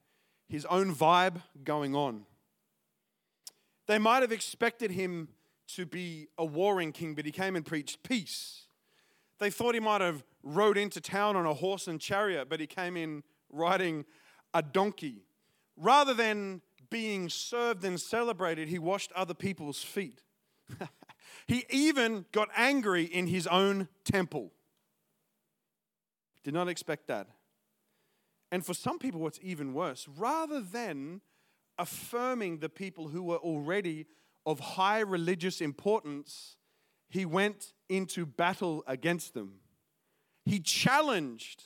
his 0.48 0.66
own 0.66 0.94
vibe 0.94 1.42
going 1.64 1.96
on. 1.96 2.26
They 3.88 3.98
might 3.98 4.22
have 4.22 4.32
expected 4.32 4.92
him 4.92 5.30
to 5.76 5.86
be 5.86 6.28
a 6.38 6.46
warring 6.46 6.92
king, 6.92 7.16
but 7.16 7.26
he 7.26 7.32
came 7.32 7.56
and 7.56 7.66
preached 7.66 8.04
peace. 8.04 8.68
They 9.40 9.50
thought 9.50 9.74
he 9.74 9.80
might 9.80 10.02
have 10.02 10.24
rode 10.44 10.78
into 10.78 11.02
town 11.02 11.36
on 11.36 11.46
a 11.46 11.54
horse 11.54 11.88
and 11.88 12.00
chariot, 12.00 12.50
but 12.50 12.60
he 12.60 12.68
came 12.68 12.96
in 12.96 13.24
riding 13.50 14.06
a 14.54 14.62
donkey. 14.62 15.24
Rather 15.76 16.14
than 16.14 16.62
being 16.90 17.28
served 17.28 17.84
and 17.84 18.00
celebrated, 18.00 18.68
he 18.68 18.80
washed 18.80 19.12
other 19.14 19.34
people's 19.34 19.82
feet. 19.82 20.22
he 21.48 21.66
even 21.70 22.26
got 22.32 22.50
angry 22.56 23.04
in 23.04 23.28
his 23.28 23.48
own 23.48 23.88
temple. 24.06 24.52
Did 26.44 26.54
not 26.54 26.68
expect 26.68 27.08
that. 27.08 27.28
And 28.52 28.66
for 28.66 28.74
some 28.74 29.00
people, 29.00 29.20
what's 29.20 29.40
even 29.42 29.74
worse, 29.74 30.08
rather 30.18 30.62
than 30.62 31.22
affirming 31.78 32.60
the 32.60 32.70
people 32.70 33.08
who 33.08 33.24
were 33.24 33.38
already 33.38 34.06
of 34.46 34.60
high 34.60 35.00
religious 35.00 35.62
importance, 35.62 36.58
he 37.10 37.26
went 37.26 37.74
into 37.90 38.26
battle 38.26 38.84
against 38.88 39.34
them. 39.34 39.60
He 40.46 40.60
challenged 40.60 41.64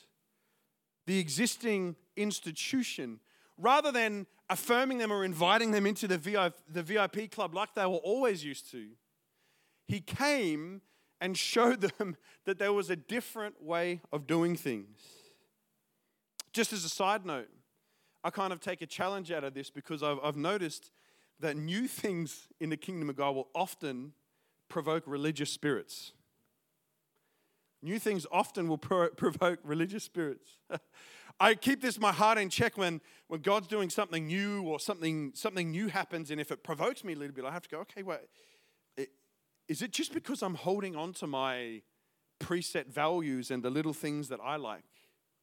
the 1.06 1.18
existing 1.18 1.96
institution 2.16 3.20
rather 3.56 3.90
than 3.90 4.26
affirming 4.48 4.98
them 4.98 5.12
or 5.12 5.24
inviting 5.24 5.72
them 5.72 5.86
into 5.86 6.06
the 6.06 6.18
VIP, 6.18 6.54
the 6.68 6.82
VIP 6.82 7.30
club 7.30 7.54
like 7.54 7.74
they 7.74 7.84
were 7.84 7.96
always 7.96 8.44
used 8.44 8.70
to. 8.70 8.88
He 9.86 10.00
came 10.00 10.82
and 11.20 11.36
showed 11.36 11.80
them 11.80 12.16
that 12.44 12.58
there 12.58 12.72
was 12.72 12.90
a 12.90 12.96
different 12.96 13.62
way 13.62 14.00
of 14.12 14.26
doing 14.26 14.56
things. 14.56 14.98
Just 16.52 16.72
as 16.72 16.84
a 16.84 16.88
side 16.88 17.26
note, 17.26 17.48
I 18.24 18.30
kind 18.30 18.52
of 18.52 18.60
take 18.60 18.82
a 18.82 18.86
challenge 18.86 19.30
out 19.30 19.44
of 19.44 19.54
this 19.54 19.70
because 19.70 20.02
I've, 20.02 20.18
I've 20.22 20.36
noticed 20.36 20.90
that 21.40 21.56
new 21.56 21.86
things 21.86 22.48
in 22.58 22.70
the 22.70 22.76
kingdom 22.76 23.08
of 23.08 23.16
God 23.16 23.34
will 23.34 23.48
often 23.54 24.12
provoke 24.68 25.04
religious 25.06 25.52
spirits. 25.52 26.12
New 27.80 27.98
things 27.98 28.26
often 28.32 28.68
will 28.68 28.78
pro- 28.78 29.10
provoke 29.16 29.60
religious 29.62 30.04
spirits. 30.04 30.58
I 31.40 31.54
keep 31.54 31.80
this 31.80 32.00
my 32.00 32.10
heart 32.10 32.38
in 32.38 32.50
check 32.50 32.76
when, 32.76 33.00
when 33.28 33.40
God's 33.40 33.68
doing 33.68 33.90
something 33.90 34.26
new 34.26 34.62
or 34.62 34.80
something, 34.80 35.30
something 35.34 35.70
new 35.70 35.86
happens, 35.86 36.32
and 36.32 36.40
if 36.40 36.50
it 36.50 36.64
provokes 36.64 37.04
me 37.04 37.12
a 37.12 37.16
little 37.16 37.34
bit, 37.34 37.44
I 37.44 37.52
have 37.52 37.62
to 37.62 37.68
go, 37.68 37.78
okay, 37.80 38.02
wait, 38.02 38.18
is 39.68 39.82
it 39.82 39.92
just 39.92 40.12
because 40.14 40.42
I'm 40.42 40.54
holding 40.54 40.96
on 40.96 41.12
to 41.14 41.26
my 41.26 41.82
preset 42.40 42.86
values 42.86 43.50
and 43.50 43.62
the 43.62 43.70
little 43.70 43.92
things 43.92 44.28
that 44.28 44.40
I 44.42 44.56
like? 44.56 44.84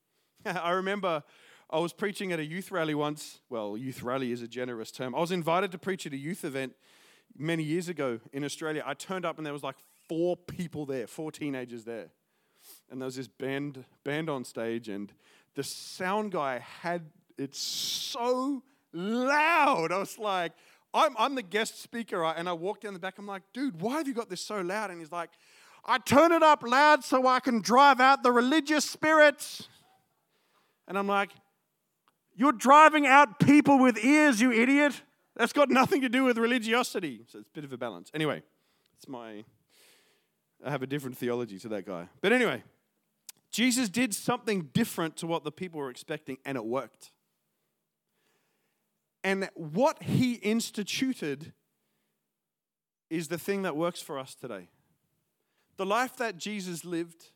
I 0.46 0.72
remember 0.72 1.24
I 1.70 1.80
was 1.80 1.94
preaching 1.94 2.32
at 2.32 2.40
a 2.40 2.46
youth 2.46 2.72
rally 2.72 2.96
once. 2.96 3.40
Well, 3.50 3.78
youth 3.78 4.04
rally 4.04 4.32
is 4.32 4.42
a 4.42 4.48
generous 4.48 4.92
term. 4.92 5.16
I 5.16 5.20
was 5.20 5.32
invited 5.32 5.72
to 5.72 5.78
preach 5.78 6.06
at 6.06 6.14
a 6.14 6.18
youth 6.18 6.44
event 6.44 6.74
many 7.38 7.64
years 7.64 7.90
ago 7.90 8.20
in 8.34 8.44
Australia. 8.44 8.84
I 8.86 8.94
turned 8.94 9.26
up 9.26 9.38
and 9.38 9.46
there 9.46 9.54
was 9.54 9.64
like 9.64 9.78
four 10.08 10.36
people 10.36 10.86
there, 10.86 11.08
four 11.08 11.32
teenagers 11.32 11.84
there. 11.84 12.10
And 12.90 13.02
there 13.02 13.06
was 13.06 13.16
this 13.16 13.28
band 13.28 13.86
band 14.04 14.30
on 14.30 14.44
stage 14.44 14.90
and 14.90 15.12
the 15.56 15.64
sound 15.64 16.32
guy 16.32 16.60
had 16.60 17.10
it 17.38 17.56
so 17.56 18.64
loud. 18.94 19.92
I 19.92 19.98
was 19.98 20.18
like, 20.18 20.54
I'm, 20.96 21.14
I'm 21.20 21.36
the 21.36 21.44
guest 21.44 21.84
speaker, 21.84 22.24
and 22.24 22.48
I 22.48 22.54
walk 22.54 22.80
down 22.80 22.94
the 22.94 23.00
back. 23.00 23.20
I'm 23.20 23.28
like, 23.28 23.44
dude, 23.54 23.82
why 23.82 23.98
have 23.98 24.08
you 24.08 24.14
got 24.14 24.30
this 24.30 24.40
so 24.40 24.62
loud? 24.62 24.92
And 24.92 25.00
he's 25.00 25.12
like, 25.12 25.30
I 25.84 25.98
turn 25.98 26.32
it 26.32 26.42
up 26.42 26.64
loud 26.64 27.04
so 27.04 27.28
I 27.28 27.42
can 27.42 27.60
drive 27.60 28.00
out 28.00 28.24
the 28.24 28.32
religious 28.32 28.90
spirits. 28.90 29.68
And 30.88 30.98
I'm 30.98 31.08
like, 31.08 31.32
you're 32.34 32.54
driving 32.54 33.06
out 33.06 33.40
people 33.40 33.78
with 33.78 34.04
ears, 34.04 34.40
you 34.40 34.54
idiot. 34.54 35.02
That's 35.36 35.52
got 35.52 35.70
nothing 35.70 36.00
to 36.02 36.10
do 36.10 36.24
with 36.24 36.38
religiosity. 36.38 37.22
So 37.28 37.40
it's 37.40 37.50
a 37.50 37.54
bit 37.54 37.66
of 37.66 37.74
a 37.74 37.78
balance. 37.78 38.10
Anyway, 38.14 38.42
it's 38.96 39.08
my, 39.08 39.44
I 40.64 40.72
have 40.72 40.82
a 40.82 40.88
different 40.88 41.18
theology 41.18 41.60
to 41.60 41.68
that 41.70 41.86
guy. 41.86 42.08
But 42.22 42.32
anyway, 42.32 42.64
Jesus 43.52 43.90
did 43.90 44.14
something 44.14 44.70
different 44.74 45.18
to 45.18 45.28
what 45.28 45.44
the 45.44 45.52
people 45.52 45.82
were 45.82 45.90
expecting, 45.90 46.38
and 46.46 46.58
it 46.58 46.66
worked. 46.66 47.12
And 49.26 49.50
what 49.56 50.04
he 50.04 50.34
instituted 50.36 51.52
is 53.10 53.28
the 53.28 53.40
thing 53.40 53.64
that 53.64 53.76
works 53.76 54.00
for 54.00 54.20
us 54.20 54.36
today. 54.36 54.70
The 55.78 55.86
life 55.86 56.16
that 56.18 56.38
Jesus 56.38 56.86
lived 56.86 57.32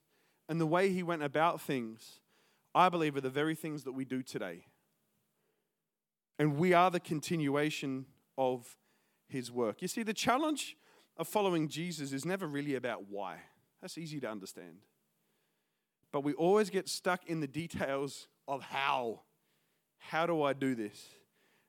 and 0.48 0.62
the 0.62 0.68
way 0.68 0.90
he 0.90 1.02
went 1.02 1.24
about 1.24 1.60
things, 1.60 2.20
I 2.76 2.90
believe, 2.90 3.18
are 3.18 3.22
the 3.22 3.30
very 3.32 3.56
things 3.56 3.86
that 3.86 3.94
we 3.94 4.06
do 4.06 4.22
today. 4.22 4.68
And 6.38 6.58
we 6.58 6.74
are 6.74 6.92
the 6.92 7.00
continuation 7.00 8.06
of 8.38 8.78
his 9.28 9.52
work. 9.52 9.82
You 9.82 9.88
see, 9.88 10.04
the 10.04 10.14
challenge 10.14 10.78
of 11.18 11.28
following 11.28 11.68
Jesus 11.68 12.14
is 12.14 12.24
never 12.24 12.46
really 12.46 12.76
about 12.76 13.10
why. 13.10 13.38
That's 13.82 13.98
easy 13.98 14.20
to 14.20 14.30
understand. 14.30 14.84
But 16.12 16.24
we 16.24 16.34
always 16.34 16.70
get 16.70 16.88
stuck 16.88 17.26
in 17.26 17.40
the 17.40 17.48
details 17.48 18.28
of 18.48 18.62
how. 18.62 19.22
How 19.98 20.28
do 20.28 20.44
I 20.44 20.54
do 20.54 20.76
this? 20.76 21.04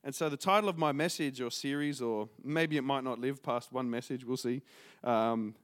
And 0.03 0.15
so, 0.15 0.29
the 0.29 0.37
title 0.37 0.69
of 0.69 0.79
my 0.79 0.93
message 0.93 1.41
or 1.41 1.51
series, 1.51 2.01
or 2.01 2.29
maybe 2.43 2.77
it 2.77 2.83
might 2.83 3.05
not 3.05 3.19
live 3.19 3.43
past 3.43 3.71
one 3.73 3.91
message, 3.91 4.25
we'll 4.25 4.39
see, 4.39 4.63
um, 5.05 5.55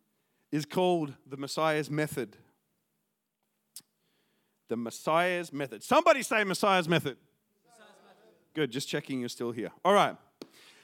is 0.52 0.66
called 0.66 1.14
The 1.26 1.36
Messiah's 1.36 1.90
Method. 1.90 2.36
The 4.68 4.76
Messiah's 4.76 5.52
Method. 5.52 5.82
Somebody 5.82 6.22
say 6.22 6.44
Messiah's 6.44 6.88
Method. 6.88 7.16
Messiah's 7.64 7.94
method. 8.04 8.34
Good, 8.54 8.70
just 8.70 8.88
checking 8.88 9.20
you're 9.20 9.28
still 9.28 9.52
here. 9.52 9.70
All 9.84 9.94
right. 9.94 10.16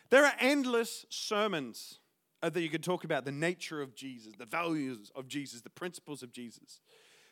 There 0.08 0.24
are 0.24 0.32
endless 0.40 1.04
sermons 1.10 1.98
uh, 2.42 2.50
that 2.50 2.60
you 2.60 2.68
could 2.68 2.82
talk 2.82 3.04
about 3.04 3.24
the 3.24 3.32
nature 3.32 3.80
of 3.82 3.94
Jesus, 3.94 4.32
the 4.38 4.46
values 4.46 5.10
of 5.14 5.28
Jesus, 5.28 5.60
the 5.60 5.70
principles 5.70 6.22
of 6.22 6.32
Jesus. 6.32 6.80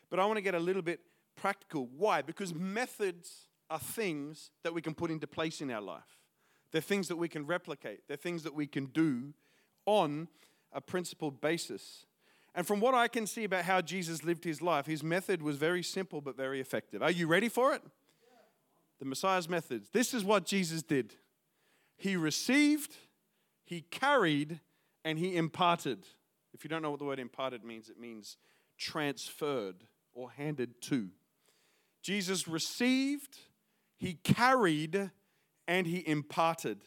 But 0.09 0.19
I 0.19 0.25
want 0.25 0.37
to 0.37 0.41
get 0.41 0.55
a 0.55 0.59
little 0.59 0.81
bit 0.81 0.99
practical. 1.35 1.89
Why? 1.97 2.21
Because 2.21 2.53
methods 2.53 3.47
are 3.71 3.79
things 3.79 4.51
that 4.63 4.73
we 4.73 4.81
can 4.81 4.93
put 4.93 5.09
into 5.09 5.25
place 5.25 5.61
in 5.61 5.71
our 5.71 5.81
life. 5.81 6.19
They're 6.71 6.81
things 6.81 7.07
that 7.07 7.15
we 7.15 7.27
can 7.27 7.45
replicate. 7.45 8.07
They're 8.07 8.17
things 8.17 8.43
that 8.43 8.53
we 8.53 8.67
can 8.67 8.85
do 8.85 9.33
on 9.85 10.27
a 10.71 10.81
principled 10.81 11.41
basis. 11.41 12.05
And 12.53 12.67
from 12.67 12.79
what 12.79 12.93
I 12.93 13.07
can 13.07 13.25
see 13.25 13.45
about 13.45 13.63
how 13.63 13.81
Jesus 13.81 14.23
lived 14.23 14.43
his 14.43 14.61
life, 14.61 14.85
his 14.85 15.03
method 15.03 15.41
was 15.41 15.55
very 15.55 15.83
simple 15.83 16.21
but 16.21 16.35
very 16.35 16.59
effective. 16.59 17.01
Are 17.01 17.11
you 17.11 17.27
ready 17.27 17.49
for 17.49 17.73
it? 17.73 17.81
The 18.99 19.05
Messiah's 19.05 19.49
methods. 19.49 19.89
This 19.89 20.13
is 20.13 20.23
what 20.23 20.45
Jesus 20.45 20.83
did. 20.83 21.15
he 21.97 22.15
received, 22.15 22.95
he 23.63 23.81
carried, 23.81 24.59
and 25.05 25.17
he 25.17 25.35
imparted. 25.35 26.05
If 26.53 26.63
you 26.63 26.69
don't 26.69 26.81
know 26.81 26.89
what 26.91 26.99
the 26.99 27.05
word 27.05 27.19
imparted 27.19 27.63
means, 27.63 27.89
it 27.89 27.99
means 27.99 28.37
transferred 28.77 29.85
or 30.13 30.31
handed 30.31 30.81
to. 30.81 31.09
Jesus 32.01 32.47
received, 32.47 33.37
he 34.01 34.15
carried, 34.15 35.11
and 35.67 35.85
he 35.85 36.03
imparted. 36.07 36.79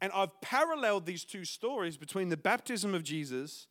And 0.00 0.10
I've 0.12 0.40
paralleled 0.40 1.06
these 1.06 1.24
two 1.24 1.44
stories 1.44 1.96
between 1.96 2.30
the 2.30 2.36
baptism 2.36 2.96
of 2.96 3.04
Jesus 3.04 3.68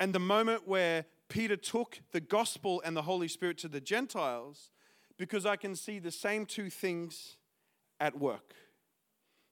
and 0.00 0.14
the 0.14 0.18
moment 0.18 0.66
where 0.66 1.04
Peter 1.28 1.54
took 1.54 2.00
the 2.12 2.20
gospel 2.20 2.80
and 2.82 2.96
the 2.96 3.02
Holy 3.02 3.28
Spirit 3.28 3.58
to 3.58 3.68
the 3.68 3.80
Gentiles 3.80 4.70
because 5.18 5.44
I 5.44 5.56
can 5.56 5.76
see 5.76 5.98
the 5.98 6.10
same 6.10 6.46
two 6.46 6.70
things 6.70 7.36
at 8.00 8.18
work. 8.18 8.54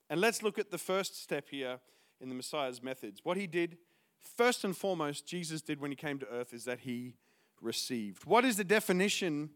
And 0.09 0.19
let's 0.19 0.41
look 0.41 0.57
at 0.57 0.71
the 0.71 0.79
first 0.79 1.21
step 1.21 1.47
here 1.49 1.79
in 2.19 2.27
the 2.27 2.35
Messiah's 2.35 2.81
methods. 2.81 3.21
What 3.23 3.37
he 3.37 3.45
did, 3.45 3.77
first 4.19 4.63
and 4.63 4.75
foremost, 4.75 5.27
Jesus 5.27 5.61
did 5.61 5.79
when 5.79 5.91
he 5.91 5.95
came 5.95 6.17
to 6.17 6.27
earth, 6.27 6.55
is 6.55 6.65
that 6.65 6.79
he 6.79 7.17
received. 7.61 8.25
What 8.25 8.45
is 8.45 8.57
the 8.57 8.63
definition 8.63 9.51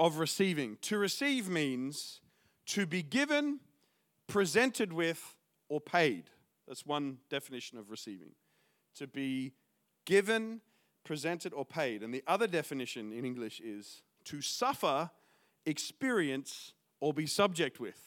of 0.00 0.18
receiving? 0.18 0.78
To 0.82 0.98
receive 0.98 1.48
means 1.48 2.20
to 2.66 2.86
be 2.86 3.02
given, 3.02 3.60
presented 4.26 4.92
with, 4.92 5.36
or 5.68 5.80
paid. 5.80 6.24
That's 6.66 6.86
one 6.86 7.18
definition 7.28 7.78
of 7.78 7.90
receiving. 7.90 8.32
To 8.96 9.06
be 9.06 9.52
given, 10.04 10.60
presented, 11.04 11.52
or 11.52 11.64
paid. 11.64 12.02
And 12.02 12.12
the 12.14 12.24
other 12.26 12.46
definition 12.46 13.12
in 13.12 13.24
English 13.24 13.60
is 13.60 14.02
to 14.24 14.40
suffer, 14.40 15.10
experience, 15.66 16.72
or 17.00 17.12
be 17.12 17.26
subject 17.26 17.80
with. 17.80 17.98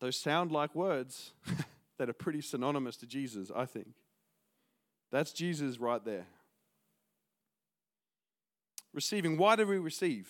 Those 0.00 0.16
sound 0.16 0.50
like 0.50 0.74
words 0.74 1.32
that 1.98 2.08
are 2.08 2.14
pretty 2.14 2.40
synonymous 2.40 2.96
to 2.98 3.06
Jesus, 3.06 3.50
I 3.54 3.66
think. 3.66 3.94
That's 5.10 5.32
Jesus 5.32 5.78
right 5.78 6.04
there. 6.04 6.26
Receiving. 8.94 9.36
Why 9.36 9.56
do 9.56 9.66
we 9.66 9.78
receive? 9.78 10.28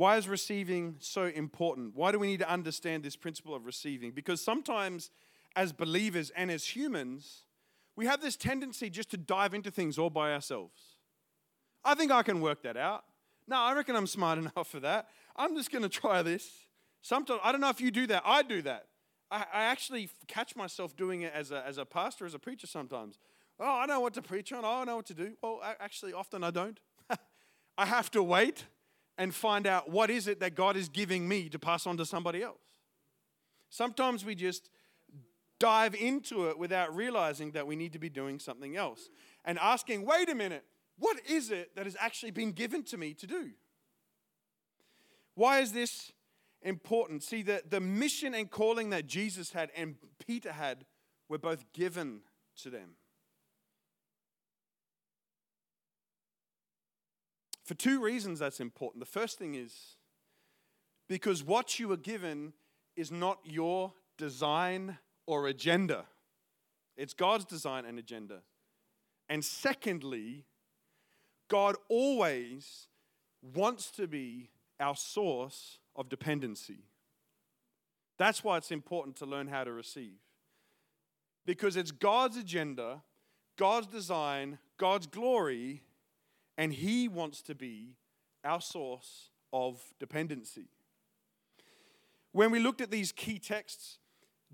Why 0.00 0.16
is 0.16 0.26
receiving 0.26 0.96
so 0.98 1.24
important? 1.24 1.94
Why 1.94 2.10
do 2.10 2.18
we 2.18 2.26
need 2.26 2.38
to 2.38 2.50
understand 2.50 3.02
this 3.02 3.16
principle 3.16 3.54
of 3.54 3.66
receiving? 3.66 4.12
Because 4.12 4.42
sometimes, 4.42 5.10
as 5.54 5.74
believers 5.74 6.32
and 6.34 6.50
as 6.50 6.74
humans, 6.74 7.44
we 7.96 8.06
have 8.06 8.22
this 8.22 8.34
tendency 8.34 8.88
just 8.88 9.10
to 9.10 9.18
dive 9.18 9.52
into 9.52 9.70
things 9.70 9.98
all 9.98 10.08
by 10.08 10.32
ourselves. 10.32 10.96
I 11.84 11.94
think 11.94 12.10
I 12.12 12.22
can 12.22 12.40
work 12.40 12.62
that 12.62 12.78
out. 12.78 13.04
No, 13.46 13.56
I 13.56 13.74
reckon 13.74 13.94
I'm 13.94 14.06
smart 14.06 14.38
enough 14.56 14.68
for 14.68 14.80
that. 14.80 15.08
I'm 15.36 15.54
just 15.54 15.70
going 15.70 15.82
to 15.82 15.88
try 15.90 16.22
this. 16.22 16.50
Sometimes, 17.02 17.40
I 17.44 17.52
don't 17.52 17.60
know 17.60 17.68
if 17.68 17.82
you 17.82 17.90
do 17.90 18.06
that. 18.06 18.22
I 18.24 18.42
do 18.42 18.62
that. 18.62 18.86
I, 19.30 19.44
I 19.52 19.62
actually 19.64 20.08
catch 20.26 20.56
myself 20.56 20.96
doing 20.96 21.20
it 21.20 21.34
as 21.34 21.50
a, 21.50 21.62
as 21.66 21.76
a 21.76 21.84
pastor, 21.84 22.24
as 22.24 22.32
a 22.32 22.38
preacher 22.38 22.66
sometimes. 22.66 23.18
Oh, 23.58 23.80
I 23.80 23.84
know 23.84 24.00
what 24.00 24.14
to 24.14 24.22
preach 24.22 24.50
on. 24.50 24.64
Oh, 24.64 24.80
I 24.80 24.84
know 24.84 24.96
what 24.96 25.06
to 25.08 25.14
do. 25.14 25.34
Well, 25.42 25.60
actually, 25.78 26.14
often 26.14 26.42
I 26.42 26.52
don't. 26.52 26.80
I 27.76 27.84
have 27.84 28.10
to 28.12 28.22
wait 28.22 28.64
and 29.18 29.34
find 29.34 29.66
out 29.66 29.90
what 29.90 30.10
is 30.10 30.26
it 30.26 30.40
that 30.40 30.54
God 30.54 30.76
is 30.76 30.88
giving 30.88 31.28
me 31.28 31.48
to 31.48 31.58
pass 31.58 31.86
on 31.86 31.96
to 31.98 32.06
somebody 32.06 32.42
else. 32.42 32.58
Sometimes 33.68 34.24
we 34.24 34.34
just 34.34 34.70
dive 35.58 35.94
into 35.94 36.48
it 36.48 36.58
without 36.58 36.94
realizing 36.94 37.52
that 37.52 37.66
we 37.66 37.76
need 37.76 37.92
to 37.92 37.98
be 37.98 38.08
doing 38.08 38.38
something 38.38 38.76
else 38.76 39.10
and 39.44 39.58
asking, 39.58 40.04
wait 40.04 40.28
a 40.28 40.34
minute, 40.34 40.64
what 40.98 41.18
is 41.28 41.50
it 41.50 41.76
that 41.76 41.84
has 41.84 41.96
actually 42.00 42.30
been 42.30 42.52
given 42.52 42.82
to 42.84 42.96
me 42.96 43.14
to 43.14 43.26
do? 43.26 43.50
Why 45.34 45.60
is 45.60 45.72
this 45.72 46.12
important. 46.62 47.22
See, 47.22 47.42
the, 47.42 47.62
the 47.68 47.80
mission 47.80 48.34
and 48.34 48.50
calling 48.50 48.90
that 48.90 49.06
Jesus 49.06 49.52
had 49.52 49.70
and 49.76 49.96
Peter 50.26 50.52
had 50.52 50.84
were 51.28 51.38
both 51.38 51.64
given 51.72 52.20
to 52.62 52.70
them. 52.70 52.90
For 57.70 57.76
two 57.76 58.02
reasons, 58.02 58.40
that's 58.40 58.58
important. 58.58 58.98
The 58.98 59.06
first 59.06 59.38
thing 59.38 59.54
is 59.54 59.94
because 61.08 61.44
what 61.44 61.78
you 61.78 61.86
were 61.86 61.96
given 61.96 62.52
is 62.96 63.12
not 63.12 63.38
your 63.44 63.92
design 64.18 64.98
or 65.24 65.46
agenda, 65.46 66.06
it's 66.96 67.14
God's 67.14 67.44
design 67.44 67.84
and 67.84 67.96
agenda. 67.96 68.40
And 69.28 69.44
secondly, 69.44 70.46
God 71.46 71.76
always 71.88 72.88
wants 73.40 73.92
to 73.92 74.08
be 74.08 74.50
our 74.80 74.96
source 74.96 75.78
of 75.94 76.08
dependency. 76.08 76.88
That's 78.18 78.42
why 78.42 78.56
it's 78.56 78.72
important 78.72 79.14
to 79.18 79.26
learn 79.26 79.46
how 79.46 79.62
to 79.62 79.70
receive. 79.70 80.18
Because 81.46 81.76
it's 81.76 81.92
God's 81.92 82.36
agenda, 82.36 83.04
God's 83.56 83.86
design, 83.86 84.58
God's 84.76 85.06
glory, 85.06 85.84
and 86.60 86.74
He 86.74 87.08
wants 87.08 87.40
to 87.42 87.54
be 87.54 87.96
our 88.44 88.60
source 88.60 89.30
of 89.50 89.82
dependency. 89.98 90.68
When 92.32 92.50
we 92.50 92.60
looked 92.60 92.82
at 92.82 92.90
these 92.90 93.12
key 93.12 93.38
texts, 93.38 93.98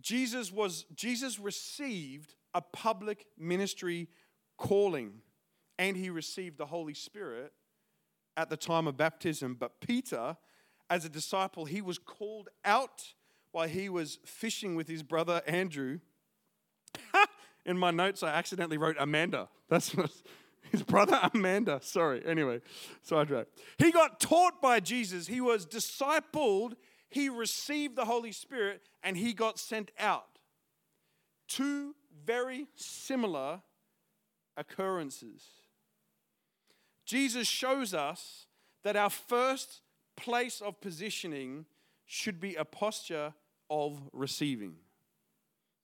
Jesus 0.01 0.53
was 0.53 0.87
Jesus 0.95 1.41
received 1.41 2.37
a 2.55 2.61
public 2.61 3.27
ministry 3.37 4.09
calling 4.57 5.15
and 5.81 5.97
he 5.97 6.09
received 6.09 6.59
the 6.59 6.67
Holy 6.67 6.95
Spirit 6.95 7.53
at 8.37 8.51
the 8.51 8.57
time 8.57 8.87
of 8.87 8.97
baptism. 8.97 9.57
But 9.59 9.81
Peter, 9.81 10.37
as 10.89 11.05
a 11.05 11.09
disciple, 11.09 11.65
he 11.65 11.83
was 11.83 11.99
called 11.99 12.49
out 12.65 13.15
while 13.51 13.69
he 13.69 13.89
was 13.89 14.21
fishing 14.25 14.77
with 14.77 14.87
his 14.87 15.03
brother 15.03 15.43
Andrew. 15.47 15.99
In 17.67 17.77
my 17.77 17.91
notes, 17.91 18.23
I 18.23 18.29
accidentally 18.29 18.79
wrote 18.79 18.97
Amanda. 18.99 19.49
That's 19.69 19.95
his 20.73 20.83
brother 20.83 21.19
Amanda. 21.35 21.81
Sorry. 21.83 22.23
Anyway, 22.25 22.61
sidetrack. 23.03 23.47
He 23.79 23.93
got 23.93 24.21
taught 24.21 24.61
by 24.61 24.81
Jesus. 24.81 25.27
He 25.27 25.41
was 25.41 25.67
discipled. 25.67 26.75
He 27.09 27.29
received 27.29 27.97
the 27.97 28.05
Holy 28.05 28.33
Spirit 28.33 28.83
and 29.03 29.17
he 29.17 29.33
got 29.33 29.59
sent 29.59 29.91
out. 29.99 30.39
Two 31.49 31.95
very 32.25 32.67
similar 32.75 33.63
occurrences. 34.57 35.43
Jesus 37.05 37.47
shows 37.47 37.95
us 37.95 38.47
that 38.83 38.97
our 38.97 39.11
first 39.11 39.83
place 40.17 40.61
of 40.61 40.81
positioning 40.81 41.67
should 42.05 42.41
be 42.41 42.55
a 42.55 42.65
posture 42.65 43.35
of 43.71 44.01
receiving. 44.13 44.77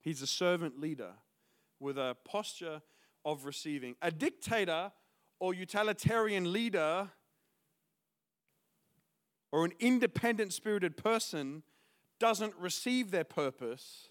He's 0.01 0.23
a 0.23 0.27
servant 0.27 0.81
leader 0.81 1.13
with 1.79 1.99
a 1.99 2.17
posture 2.25 2.83
of 3.25 3.45
receiving. 3.45 3.97
A 4.03 4.11
dictator 4.11 4.93
or 5.41 5.55
utilitarian 5.55 6.53
leader 6.53 7.11
or 9.51 9.65
an 9.65 9.73
independent 9.81 10.53
spirited 10.53 10.97
person 10.97 11.63
doesn't 12.19 12.55
receive 12.57 13.11
their 13.11 13.25
purpose, 13.25 14.09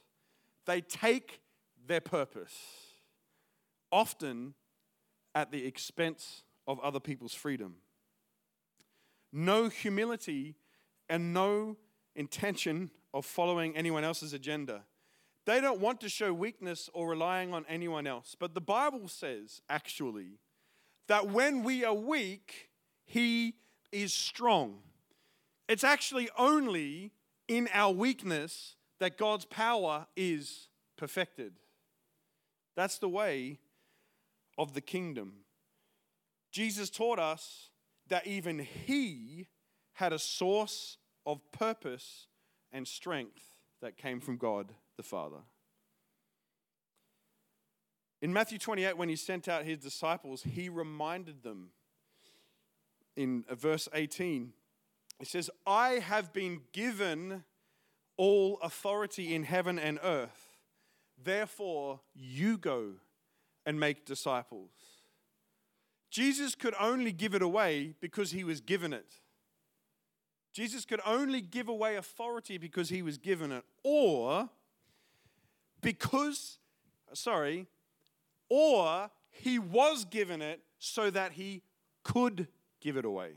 they 0.66 0.82
take 0.82 1.42
their 1.88 2.02
purpose, 2.02 2.54
often 3.92 4.54
at 5.34 5.52
the 5.52 5.66
expense 5.66 6.44
of 6.68 6.80
other 6.82 7.00
people's 7.00 7.34
freedom. 7.34 7.78
No 9.32 9.70
humility 9.70 10.56
and 11.10 11.34
no 11.34 11.78
intention 12.16 12.92
of 13.14 13.26
following 13.26 13.76
anyone 13.76 14.04
else's 14.04 14.34
agenda. 14.34 14.84
They 15.46 15.60
don't 15.60 15.80
want 15.80 16.02
to 16.02 16.10
show 16.10 16.34
weakness 16.34 16.90
or 16.94 17.10
relying 17.10 17.54
on 17.54 17.66
anyone 17.68 18.06
else. 18.06 18.36
But 18.40 18.54
the 18.54 18.62
Bible 18.62 19.08
says, 19.08 19.62
actually, 19.70 20.40
that 21.08 21.30
when 21.30 21.64
we 21.64 21.84
are 21.84 21.94
weak, 21.94 22.70
He 23.06 23.56
is 23.92 24.14
strong. 24.14 24.80
It's 25.68 25.84
actually 25.84 26.30
only 26.38 27.12
in 27.48 27.70
our 27.74 27.92
weakness 27.92 28.76
that 29.00 29.18
God's 29.18 29.46
power 29.46 30.06
is 30.16 30.70
perfected. 30.98 31.54
That's 32.76 33.00
the 33.00 33.10
way 33.10 33.60
of 34.58 34.74
the 34.74 34.82
kingdom. 34.82 35.34
Jesus 36.52 36.90
taught 36.90 37.20
us 37.20 37.70
that 38.08 38.28
even 38.28 38.60
he 38.60 39.48
had 39.94 40.14
a 40.14 40.20
source 40.20 40.98
of 41.26 41.40
purpose 41.52 42.28
and 42.72 42.88
strength 42.88 43.56
that 43.82 43.98
came 43.98 44.20
from 44.20 44.38
God 44.38 44.74
the 45.02 45.08
Father. 45.08 45.38
In 48.22 48.32
Matthew 48.32 48.60
28, 48.60 48.98
when 48.98 49.10
he 49.10 49.16
sent 49.16 49.48
out 49.48 49.64
his 49.64 49.80
disciples, 49.80 50.44
he 50.44 50.70
reminded 50.70 51.42
them 51.42 51.72
in 53.16 53.44
uh, 53.50 53.56
verse 53.56 53.90
18, 53.94 54.54
he 55.20 55.26
says, 55.26 55.50
I 55.66 55.94
have 55.94 56.32
been 56.32 56.62
given 56.72 57.44
all 58.16 58.60
authority 58.62 59.34
in 59.34 59.44
heaven 59.44 59.80
and 59.80 60.00
earth. 60.04 60.60
Therefore, 61.22 62.02
you 62.14 62.60
go 62.60 62.94
and 63.66 63.80
make 63.80 64.06
disciples. 64.06 64.70
Jesus 66.12 66.54
could 66.54 66.76
only 66.80 67.12
give 67.12 67.34
it 67.34 67.42
away 67.42 67.96
because 68.00 68.32
he 68.32 68.44
was 68.44 68.62
given 68.62 68.94
it. 68.94 69.14
Jesus 70.54 70.86
could 70.86 71.02
only 71.06 71.42
give 71.42 71.70
away 71.70 71.96
authority 71.96 72.58
because 72.58 72.90
he 72.90 73.02
was 73.02 73.18
given 73.18 73.52
it, 73.52 73.64
or 73.84 74.50
because, 75.82 76.60
sorry, 77.14 77.68
or 78.50 79.10
he 79.30 79.60
was 79.60 80.06
given 80.06 80.42
it 80.42 80.62
so 80.80 81.10
that 81.10 81.34
he 81.34 81.64
could 82.04 82.48
give 82.80 82.98
it 82.98 83.06
away. 83.06 83.34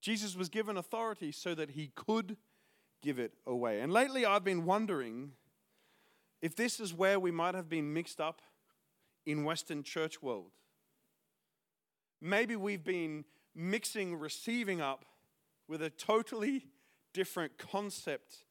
Jesus 0.00 0.36
was 0.36 0.48
given 0.48 0.76
authority 0.76 1.32
so 1.32 1.54
that 1.54 1.70
he 1.70 1.90
could 1.94 2.36
give 3.02 3.18
it 3.18 3.34
away. 3.46 3.80
And 3.80 3.92
lately 3.92 4.24
I've 4.24 4.44
been 4.44 4.64
wondering 4.64 5.32
if 6.40 6.54
this 6.54 6.80
is 6.80 6.94
where 6.94 7.18
we 7.18 7.30
might 7.30 7.54
have 7.54 7.68
been 7.68 7.92
mixed 7.92 8.20
up 8.20 8.40
in 9.26 9.44
Western 9.44 9.82
church 9.82 10.22
world. 10.22 10.52
Maybe 12.20 12.56
we've 12.56 12.84
been 12.84 13.24
mixing 13.54 14.16
receiving 14.16 14.80
up 14.80 15.04
with 15.66 15.82
a 15.82 15.90
totally 15.90 16.66
different 17.12 17.58
concept, 17.58 18.44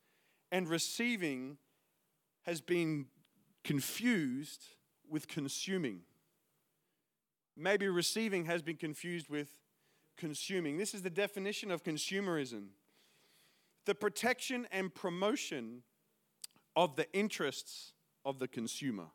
and 0.52 0.68
receiving 0.68 1.58
has 2.48 2.62
been 2.62 3.06
confused 3.64 4.64
with 5.08 5.28
consuming. 5.28 6.00
Maybe 7.58 7.90
receiving 7.90 8.46
has 8.46 8.62
been 8.62 8.78
confused 8.78 9.30
with 9.30 9.50
consuming. 10.16 10.78
This 10.78 10.94
is 10.94 11.02
the 11.04 11.10
definition 11.10 11.70
of 11.70 11.84
consumerism 11.84 12.70
the 13.86 13.96
protection 13.96 14.68
and 14.70 14.94
promotion 14.94 15.82
of 16.76 16.98
the 16.98 17.10
interests 17.14 17.94
of 18.26 18.38
the 18.38 18.48
consumer. 18.48 19.06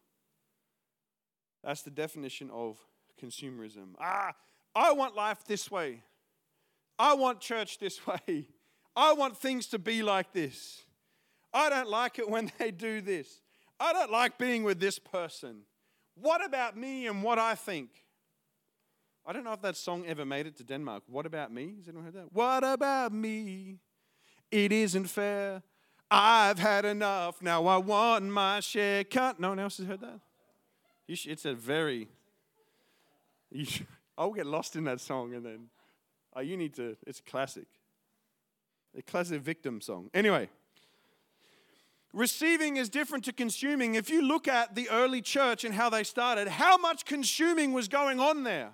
That's 1.62 1.82
the 1.82 1.90
definition 1.90 2.48
of 2.50 2.78
consumerism. 3.22 3.88
Ah, 4.00 4.32
I 4.74 4.92
want 4.92 5.14
life 5.14 5.44
this 5.46 5.70
way. 5.70 6.02
I 6.98 7.12
want 7.12 7.40
church 7.40 7.78
this 7.80 8.06
way. 8.06 8.48
I 8.96 9.12
want 9.12 9.36
things 9.36 9.66
to 9.66 9.78
be 9.78 10.02
like 10.02 10.32
this. 10.32 10.84
I 11.54 11.68
don't 11.68 11.88
like 11.88 12.18
it 12.18 12.28
when 12.28 12.50
they 12.58 12.70
do 12.70 13.00
this. 13.00 13.40
I 13.78 13.92
don't 13.92 14.10
like 14.10 14.38
being 14.38 14.62
with 14.62 14.80
this 14.80 14.98
person. 14.98 15.62
What 16.14 16.44
about 16.44 16.76
me 16.76 17.06
and 17.06 17.22
what 17.22 17.38
I 17.38 17.54
think? 17.54 17.90
I 19.24 19.32
don't 19.32 19.44
know 19.44 19.52
if 19.52 19.62
that 19.62 19.76
song 19.76 20.04
ever 20.06 20.24
made 20.24 20.46
it 20.46 20.56
to 20.56 20.64
Denmark. 20.64 21.04
What 21.06 21.26
about 21.26 21.52
me? 21.52 21.74
Has 21.78 21.88
anyone 21.88 22.04
heard 22.04 22.14
that? 22.14 22.32
What 22.32 22.64
about 22.64 23.12
me? 23.12 23.78
It 24.50 24.72
isn't 24.72 25.06
fair. 25.06 25.62
I've 26.10 26.58
had 26.58 26.84
enough. 26.84 27.40
Now 27.40 27.66
I 27.66 27.76
want 27.78 28.24
my 28.24 28.60
share 28.60 29.04
cut. 29.04 29.40
No 29.40 29.50
one 29.50 29.58
else 29.58 29.78
has 29.78 29.86
heard 29.86 30.00
that? 30.00 30.20
it's 31.08 31.44
a 31.44 31.54
very. 31.54 32.08
I'll 34.18 34.32
get 34.32 34.46
lost 34.46 34.76
in 34.76 34.84
that 34.84 35.00
song 35.00 35.34
and 35.34 35.44
then. 35.44 35.68
Oh, 36.34 36.40
you 36.40 36.56
need 36.56 36.74
to. 36.74 36.96
It's 37.06 37.20
a 37.20 37.22
classic. 37.22 37.66
A 38.96 39.02
classic 39.02 39.40
victim 39.40 39.80
song. 39.80 40.10
Anyway. 40.12 40.48
Receiving 42.12 42.76
is 42.76 42.90
different 42.90 43.24
to 43.24 43.32
consuming. 43.32 43.94
If 43.94 44.10
you 44.10 44.22
look 44.22 44.46
at 44.46 44.74
the 44.74 44.88
early 44.90 45.22
church 45.22 45.64
and 45.64 45.74
how 45.74 45.88
they 45.88 46.04
started, 46.04 46.46
how 46.46 46.76
much 46.76 47.06
consuming 47.06 47.72
was 47.72 47.88
going 47.88 48.20
on 48.20 48.42
there? 48.42 48.72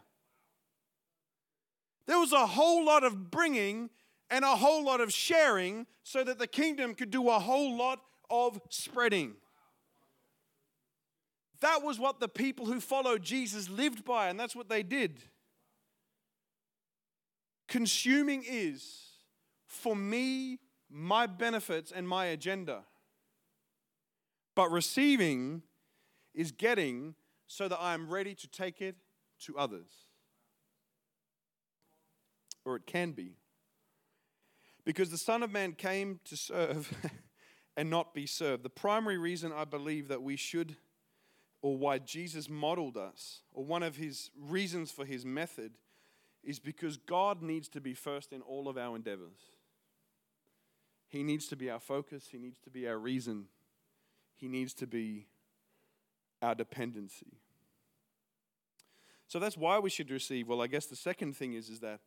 There 2.07 2.19
was 2.19 2.33
a 2.33 2.47
whole 2.47 2.85
lot 2.85 3.05
of 3.05 3.31
bringing 3.31 3.91
and 4.31 4.45
a 4.45 4.57
whole 4.57 4.85
lot 4.85 5.01
of 5.01 5.13
sharing 5.13 5.87
so 6.03 6.25
that 6.25 6.39
the 6.39 6.47
kingdom 6.47 6.95
could 6.95 7.11
do 7.11 7.29
a 7.29 7.39
whole 7.39 7.77
lot 7.77 8.01
of 8.29 8.61
spreading. 8.71 9.35
That 11.61 11.83
was 11.83 11.99
what 11.99 12.21
the 12.21 12.29
people 12.29 12.67
who 12.67 12.81
followed 12.81 13.23
Jesus 13.23 13.69
lived 13.69 14.05
by, 14.05 14.29
and 14.29 14.39
that's 14.39 14.57
what 14.57 14.69
they 14.69 14.83
did. 14.83 15.21
Consuming 17.69 18.45
is, 18.49 19.09
for 19.67 19.95
me, 19.95 20.59
my 20.91 21.27
benefits 21.27 21.93
and 21.93 22.09
my 22.09 22.27
agenda. 22.27 22.85
But 24.59 24.73
receiving 24.73 25.63
is 26.35 26.51
getting 26.51 27.15
so 27.47 27.69
that 27.69 27.79
I 27.81 27.95
am 27.95 28.11
ready 28.11 28.35
to 28.35 28.49
take 28.49 28.83
it 28.83 28.97
to 29.45 29.57
others 29.57 30.09
or 32.65 32.75
it 32.75 32.85
can 32.85 33.13
be. 33.13 33.37
Because 34.85 35.11
the 35.13 35.17
Son 35.17 35.45
of 35.45 35.53
Man 35.53 35.75
came 35.75 36.19
to 36.25 36.37
serve 36.37 36.93
and 37.77 37.89
not 37.89 38.15
be 38.15 38.27
served. 38.27 38.65
The 38.65 38.69
primary 38.69 39.17
reason 39.17 39.53
I 39.53 39.65
believe 39.65 40.09
that 40.09 40.25
we 40.25 40.35
should, 40.35 40.75
or 41.63 41.77
why 41.77 41.99
Jesus 42.01 42.49
modeled 42.49 42.97
us, 42.97 43.43
or 43.53 43.65
one 43.65 43.85
of 43.85 43.95
his 43.95 44.33
reasons 44.37 44.91
for 44.91 45.05
his 45.05 45.25
method, 45.25 45.79
is 46.43 46.59
because 46.59 46.97
God 46.97 47.43
needs 47.43 47.69
to 47.69 47.81
be 47.81 47.95
first 47.95 48.33
in 48.33 48.41
all 48.41 48.69
of 48.69 48.77
our 48.77 48.97
endeavors. 48.97 49.39
He 51.07 51.23
needs 51.23 51.47
to 51.47 51.55
be 51.55 51.71
our 51.71 51.79
focus, 51.79 52.27
He 52.33 52.39
needs 52.39 52.59
to 52.65 52.71
be 52.71 52.89
our 52.89 52.99
reason, 52.99 53.47
He 54.39 54.47
needs 54.47 54.73
to 54.75 54.87
be 54.87 55.27
our 56.41 56.55
dependency. 56.55 57.41
So 59.27 59.39
that's 59.39 59.57
why 59.57 59.79
we 59.81 59.91
should 59.91 60.11
receive. 60.11 60.49
Well, 60.49 60.63
I 60.63 60.69
guess 60.69 60.87
the 60.87 60.97
second 60.97 61.37
thing 61.37 61.55
is, 61.55 61.69
is 61.69 61.81
that 61.81 62.01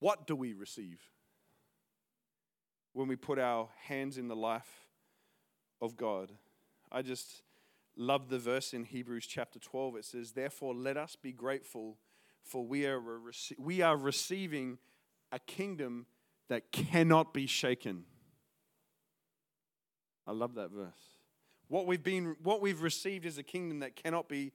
what 0.00 0.26
do 0.26 0.34
we 0.34 0.52
receive 0.52 1.00
when 2.92 3.06
we 3.06 3.14
put 3.14 3.38
our 3.38 3.68
hands 3.86 4.18
in 4.18 4.26
the 4.26 4.36
life 4.36 4.88
of 5.80 5.96
God? 5.96 6.32
I 6.90 7.02
just 7.02 7.42
love 7.96 8.28
the 8.28 8.40
verse 8.40 8.74
in 8.74 8.84
Hebrews 8.84 9.26
chapter 9.26 9.60
12. 9.60 9.96
It 9.96 10.04
says, 10.04 10.32
Therefore, 10.32 10.74
let 10.74 10.96
us 10.96 11.16
be 11.16 11.32
grateful, 11.32 11.96
for 12.42 12.66
we 12.66 12.84
are, 12.86 13.00
we 13.56 13.80
are 13.80 13.96
receiving 13.96 14.78
a 15.30 15.38
kingdom 15.38 16.06
that 16.48 16.72
cannot 16.72 17.32
be 17.32 17.46
shaken. 17.46 18.04
I 20.26 20.32
love 20.32 20.54
that 20.54 20.70
verse. 20.70 20.90
What 21.68 21.86
we've, 21.86 22.02
been, 22.02 22.36
what 22.42 22.60
we've 22.60 22.82
received 22.82 23.24
is 23.24 23.38
a 23.38 23.42
kingdom 23.42 23.80
that 23.80 23.96
cannot 23.96 24.28
be 24.28 24.52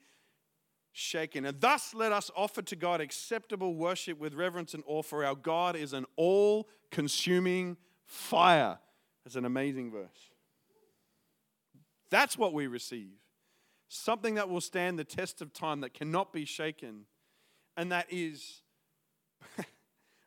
shaken. 0.91 1.45
And 1.45 1.59
thus 1.59 1.93
let 1.93 2.11
us 2.11 2.31
offer 2.35 2.61
to 2.63 2.75
God 2.75 3.01
acceptable 3.01 3.75
worship 3.75 4.19
with 4.19 4.33
reverence 4.33 4.73
and 4.73 4.83
awe, 4.87 5.01
for 5.01 5.23
our 5.25 5.35
God 5.35 5.75
is 5.75 5.93
an 5.93 6.05
all 6.15 6.67
consuming 6.91 7.77
fire. 8.05 8.79
That's 9.23 9.35
an 9.35 9.45
amazing 9.45 9.91
verse. 9.91 10.31
That's 12.09 12.37
what 12.37 12.53
we 12.53 12.67
receive. 12.67 13.11
Something 13.89 14.35
that 14.35 14.49
will 14.49 14.61
stand 14.61 14.97
the 14.97 15.03
test 15.03 15.41
of 15.41 15.53
time, 15.53 15.81
that 15.81 15.93
cannot 15.93 16.33
be 16.33 16.45
shaken, 16.45 17.05
and 17.75 17.91
that 17.91 18.07
is 18.09 18.61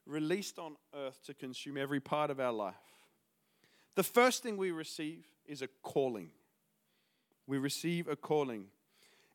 released 0.07 0.59
on 0.59 0.77
earth 0.95 1.21
to 1.25 1.35
consume 1.35 1.77
every 1.77 2.01
part 2.01 2.31
of 2.31 2.41
our 2.41 2.53
life. 2.53 2.75
The 3.97 4.03
first 4.03 4.43
thing 4.43 4.57
we 4.57 4.71
receive 4.71 5.27
is 5.51 5.63
a 5.63 5.69
calling. 5.83 6.31
We 7.47 7.59
receive 7.59 8.07
a 8.07 8.17
calling. 8.17 8.67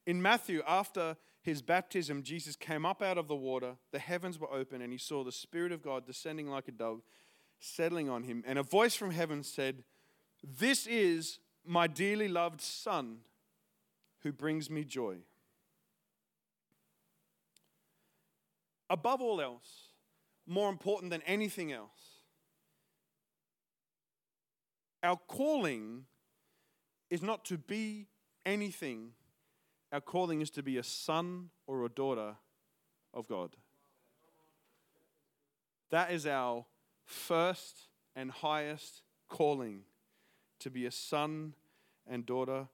In 0.06 0.22
Matthew, 0.22 0.64
after 0.66 1.18
his 1.42 1.62
baptism, 1.62 2.24
Jesus 2.24 2.56
came 2.56 2.86
up 2.86 3.02
out 3.02 3.18
of 3.18 3.28
the 3.28 3.36
water, 3.36 3.76
the 3.92 4.00
heavens 4.00 4.40
were 4.40 4.52
open, 4.52 4.82
and 4.82 4.92
he 4.92 4.98
saw 4.98 5.24
the 5.24 5.32
Spirit 5.32 5.72
of 5.72 5.84
God 5.84 6.06
descending 6.06 6.48
like 6.48 6.68
a 6.68 6.72
dove, 6.72 7.02
settling 7.60 8.10
on 8.10 8.24
him. 8.24 8.44
And 8.48 8.58
a 8.58 8.64
voice 8.64 8.96
from 8.96 9.12
heaven 9.12 9.44
said, 9.44 9.84
This 10.44 10.88
is 10.88 11.40
my 11.66 11.88
dearly 11.88 12.28
loved 12.28 12.62
Son 12.62 13.18
who 14.24 14.32
brings 14.32 14.70
me 14.70 14.84
joy. 14.84 15.18
Above 18.90 19.22
all 19.22 19.42
else, 19.42 19.90
more 20.48 20.70
important 20.70 21.12
than 21.12 21.22
anything 21.24 21.72
else, 21.72 22.05
our 25.06 25.20
calling 25.28 26.06
is 27.10 27.22
not 27.22 27.46
to 27.46 27.58
be 27.58 28.08
anything 28.46 29.12
our 29.96 30.02
calling 30.02 30.42
is 30.42 30.50
to 30.52 30.62
be 30.62 30.78
a 30.78 30.84
son 30.84 31.52
or 31.68 31.86
a 31.86 31.90
daughter 31.90 32.36
of 33.14 33.30
God. 33.30 33.56
That 35.90 36.12
is 36.12 36.28
our 36.28 36.66
first 37.06 37.88
and 38.14 38.30
highest 38.30 39.04
calling 39.30 39.84
to 40.60 40.70
be 40.70 40.86
a 40.86 40.92
son 40.92 41.54
and 42.06 42.26
daughter 42.26 42.68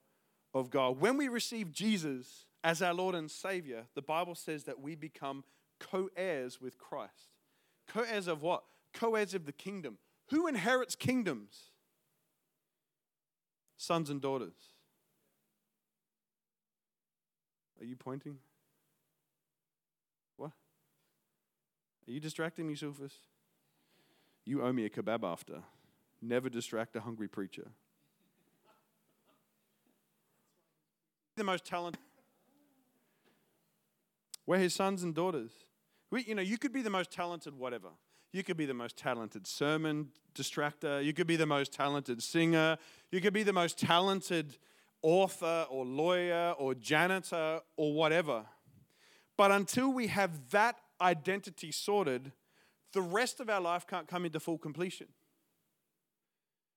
of 0.51 0.71
God. 0.71 0.99
When 0.99 1.15
we 1.15 1.27
receive 1.27 1.71
Jesus 1.71 2.45
as 2.63 2.81
our 2.81 2.93
Lord 2.93 3.13
and 3.13 3.29
Savior, 3.29 3.83
the 3.93 4.01
Bible 4.01 4.33
says 4.33 4.63
that 4.63 4.79
we 4.79 4.95
become 4.95 5.43
co 5.79 6.09
heirs 6.15 6.59
with 6.59 6.79
Christ. 6.79 7.35
Co 7.87 8.01
heirs 8.01 8.27
of 8.27 8.41
what? 8.41 8.63
Co 8.93 9.13
heirs 9.13 9.35
of 9.35 9.45
the 9.45 9.53
kingdom. 9.53 9.99
Who 10.29 10.47
inherits 10.47 10.95
kingdoms? 10.95 11.70
Sons 13.81 14.11
and 14.11 14.21
daughters. 14.21 14.53
Are 17.79 17.83
you 17.83 17.95
pointing? 17.95 18.37
What? 20.37 20.51
Are 22.07 22.11
you 22.11 22.19
distracting 22.19 22.67
me, 22.67 22.75
Sufis? 22.75 23.11
You 24.45 24.61
owe 24.61 24.71
me 24.71 24.85
a 24.85 24.89
kebab 24.91 25.23
after. 25.23 25.63
Never 26.21 26.47
distract 26.47 26.95
a 26.95 27.01
hungry 27.01 27.27
preacher. 27.27 27.71
The 31.35 31.43
most 31.43 31.65
talented. 31.65 32.03
We're 34.45 34.59
his 34.59 34.75
sons 34.75 35.01
and 35.01 35.15
daughters. 35.15 35.49
We, 36.11 36.21
you 36.21 36.35
know, 36.35 36.43
you 36.43 36.59
could 36.59 36.71
be 36.71 36.83
the 36.83 36.91
most 36.91 37.09
talented 37.09 37.57
whatever. 37.57 37.89
You 38.31 38.43
could 38.43 38.57
be 38.57 38.65
the 38.65 38.73
most 38.73 38.97
talented 38.97 39.45
sermon 39.45 40.09
distractor. 40.33 41.03
You 41.03 41.13
could 41.13 41.27
be 41.27 41.35
the 41.35 41.45
most 41.45 41.73
talented 41.73 42.23
singer. 42.23 42.77
You 43.11 43.19
could 43.19 43.33
be 43.33 43.43
the 43.43 43.53
most 43.53 43.77
talented 43.77 44.57
author 45.01 45.65
or 45.69 45.85
lawyer 45.85 46.53
or 46.57 46.73
janitor 46.73 47.59
or 47.75 47.93
whatever. 47.93 48.45
But 49.35 49.51
until 49.51 49.91
we 49.91 50.07
have 50.07 50.49
that 50.51 50.77
identity 51.01 51.71
sorted, 51.71 52.31
the 52.93 53.01
rest 53.01 53.39
of 53.39 53.49
our 53.49 53.61
life 53.61 53.85
can't 53.87 54.07
come 54.07 54.25
into 54.25 54.39
full 54.39 54.57
completion. 54.57 55.07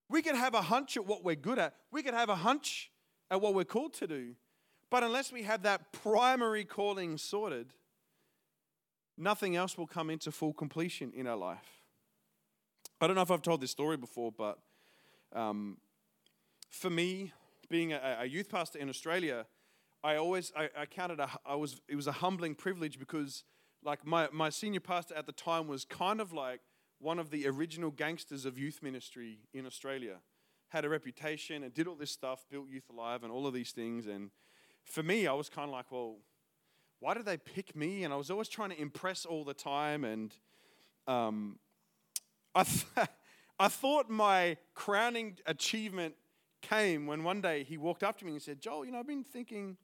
We 0.08 0.22
could 0.22 0.36
have 0.36 0.54
a 0.54 0.62
hunch 0.62 0.96
at 0.96 1.06
what 1.06 1.24
we're 1.24 1.34
good 1.34 1.58
at, 1.58 1.74
we 1.90 2.02
could 2.02 2.14
have 2.14 2.28
a 2.28 2.36
hunch 2.36 2.90
at 3.30 3.40
what 3.40 3.54
we're 3.54 3.64
called 3.64 3.94
to 3.94 4.06
do. 4.06 4.34
But 4.90 5.02
unless 5.02 5.32
we 5.32 5.42
have 5.42 5.62
that 5.62 5.92
primary 5.92 6.64
calling 6.64 7.18
sorted, 7.18 7.72
nothing 9.16 9.56
else 9.56 9.78
will 9.78 9.86
come 9.86 10.10
into 10.10 10.30
full 10.32 10.52
completion 10.52 11.12
in 11.14 11.26
our 11.26 11.36
life. 11.36 11.82
I 13.00 13.06
don't 13.06 13.16
know 13.16 13.22
if 13.22 13.30
I've 13.30 13.42
told 13.42 13.60
this 13.60 13.70
story 13.70 13.96
before, 13.96 14.32
but 14.32 14.58
um, 15.32 15.78
for 16.70 16.90
me, 16.90 17.32
being 17.68 17.92
a, 17.92 18.18
a, 18.20 18.26
youth 18.26 18.48
pastor 18.48 18.78
in 18.78 18.88
Australia, 18.88 19.46
I 20.02 20.16
always 20.16 20.52
I, 20.56 20.68
I 20.78 20.86
counted 20.86 21.18
a, 21.18 21.28
I 21.44 21.54
was 21.54 21.80
it 21.88 21.96
was 21.96 22.06
a 22.06 22.12
humbling 22.12 22.54
privilege 22.54 22.98
because 22.98 23.44
like 23.84 24.06
my, 24.06 24.28
my 24.32 24.48
senior 24.50 24.80
pastor 24.80 25.14
at 25.14 25.26
the 25.26 25.32
time 25.32 25.66
was 25.66 25.84
kind 25.84 26.20
of 26.20 26.32
like 26.32 26.60
one 26.98 27.18
of 27.18 27.30
the 27.30 27.46
original 27.46 27.90
gangsters 27.90 28.44
of 28.44 28.58
youth 28.58 28.80
ministry 28.82 29.40
in 29.52 29.66
Australia. 29.66 30.16
Had 30.68 30.84
a 30.84 30.88
reputation 30.88 31.62
and 31.62 31.72
did 31.72 31.86
all 31.86 31.94
this 31.94 32.10
stuff, 32.10 32.44
built 32.50 32.68
Youth 32.68 32.88
Alive 32.90 33.22
and 33.22 33.30
all 33.30 33.46
of 33.46 33.54
these 33.54 33.70
things. 33.70 34.06
And 34.06 34.30
for 34.84 35.02
me, 35.02 35.26
I 35.26 35.32
was 35.32 35.48
kind 35.48 35.68
of 35.68 35.72
like, 35.72 35.92
well, 35.92 36.16
why 37.04 37.12
did 37.12 37.26
they 37.26 37.36
pick 37.36 37.76
me? 37.76 38.04
And 38.04 38.14
I 38.14 38.16
was 38.16 38.30
always 38.30 38.48
trying 38.48 38.70
to 38.70 38.80
impress 38.80 39.26
all 39.26 39.44
the 39.44 39.52
time. 39.52 40.04
And 40.04 40.34
um, 41.06 41.58
I, 42.54 42.62
th- 42.62 42.86
I 43.58 43.68
thought 43.68 44.08
my 44.08 44.56
crowning 44.72 45.36
achievement 45.44 46.14
came 46.62 47.06
when 47.06 47.22
one 47.22 47.42
day 47.42 47.62
he 47.62 47.76
walked 47.76 48.02
up 48.02 48.18
to 48.20 48.24
me 48.24 48.32
and 48.32 48.40
said, 48.40 48.58
Joel, 48.58 48.86
you 48.86 48.92
know, 48.92 49.00
I've 49.00 49.06
been 49.06 49.22
thinking, 49.22 49.76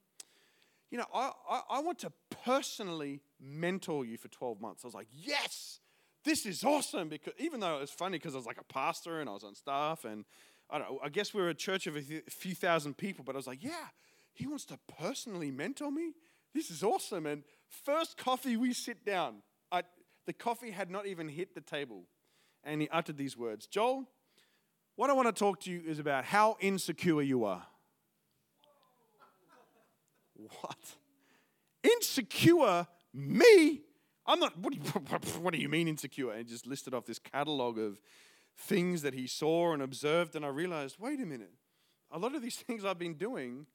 you 0.90 0.96
know, 0.96 1.04
I, 1.14 1.30
I, 1.50 1.60
I 1.72 1.80
want 1.80 1.98
to 1.98 2.12
personally 2.42 3.20
mentor 3.38 4.06
you 4.06 4.16
for 4.16 4.28
12 4.28 4.58
months. 4.58 4.82
I 4.82 4.86
was 4.86 4.94
like, 4.94 5.08
yes, 5.12 5.80
this 6.24 6.46
is 6.46 6.64
awesome. 6.64 7.10
Because 7.10 7.34
even 7.38 7.60
though 7.60 7.76
it 7.76 7.80
was 7.80 7.90
funny 7.90 8.16
because 8.16 8.32
I 8.32 8.38
was 8.38 8.46
like 8.46 8.60
a 8.62 8.72
pastor 8.72 9.20
and 9.20 9.28
I 9.28 9.34
was 9.34 9.44
on 9.44 9.54
staff 9.54 10.06
and 10.06 10.24
I 10.70 10.78
don't 10.78 10.90
know, 10.90 11.00
I 11.04 11.10
guess 11.10 11.34
we 11.34 11.42
were 11.42 11.50
a 11.50 11.54
church 11.54 11.86
of 11.86 11.98
a 11.98 12.02
few 12.30 12.54
thousand 12.54 12.96
people, 12.96 13.24
but 13.26 13.34
I 13.34 13.36
was 13.36 13.46
like, 13.46 13.62
yeah, 13.62 13.88
he 14.32 14.46
wants 14.46 14.64
to 14.64 14.78
personally 14.98 15.50
mentor 15.50 15.90
me. 15.90 16.14
This 16.54 16.70
is 16.70 16.82
awesome. 16.82 17.26
And 17.26 17.42
first 17.84 18.16
coffee, 18.16 18.56
we 18.56 18.72
sit 18.72 19.04
down. 19.04 19.36
I, 19.70 19.82
the 20.26 20.32
coffee 20.32 20.70
had 20.70 20.90
not 20.90 21.06
even 21.06 21.28
hit 21.28 21.54
the 21.54 21.60
table. 21.60 22.04
And 22.64 22.80
he 22.80 22.88
uttered 22.88 23.16
these 23.16 23.36
words 23.36 23.66
Joel, 23.66 24.08
what 24.96 25.08
I 25.10 25.12
want 25.14 25.28
to 25.28 25.32
talk 25.32 25.60
to 25.60 25.70
you 25.70 25.82
is 25.86 25.98
about 25.98 26.24
how 26.24 26.56
insecure 26.60 27.22
you 27.22 27.44
are. 27.44 27.66
What? 30.34 30.78
Insecure? 31.82 32.86
Me? 33.12 33.80
I'm 34.26 34.38
not, 34.38 34.56
what 34.58 34.72
do, 34.72 34.78
you, 34.78 34.84
what 35.40 35.52
do 35.52 35.58
you 35.58 35.68
mean 35.68 35.88
insecure? 35.88 36.32
And 36.32 36.46
just 36.46 36.66
listed 36.66 36.94
off 36.94 37.04
this 37.04 37.18
catalog 37.18 37.78
of 37.78 38.00
things 38.56 39.02
that 39.02 39.14
he 39.14 39.26
saw 39.26 39.72
and 39.72 39.82
observed. 39.82 40.36
And 40.36 40.44
I 40.44 40.48
realized, 40.48 40.96
wait 40.98 41.20
a 41.20 41.26
minute. 41.26 41.52
A 42.12 42.18
lot 42.18 42.34
of 42.34 42.42
these 42.42 42.56
things 42.66 42.84
I've 42.84 42.98
been 42.98 43.14
doing, 43.14 43.66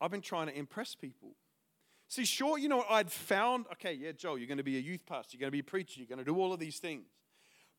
I've 0.00 0.10
been 0.10 0.20
trying 0.20 0.46
to 0.48 0.56
impress 0.56 0.94
people. 0.94 1.30
See, 2.08 2.24
sure, 2.24 2.56
you 2.58 2.68
know, 2.68 2.84
I'd 2.88 3.10
found, 3.10 3.66
okay, 3.72 3.92
yeah, 3.92 4.12
Joe, 4.12 4.36
you're 4.36 4.46
going 4.46 4.58
to 4.58 4.64
be 4.64 4.76
a 4.76 4.80
youth 4.80 5.04
pastor, 5.06 5.36
you're 5.36 5.40
going 5.40 5.48
to 5.48 5.56
be 5.56 5.60
a 5.60 5.64
preacher, 5.64 5.98
you're 5.98 6.06
going 6.06 6.18
to 6.18 6.24
do 6.24 6.38
all 6.38 6.52
of 6.52 6.60
these 6.60 6.78
things. 6.78 7.06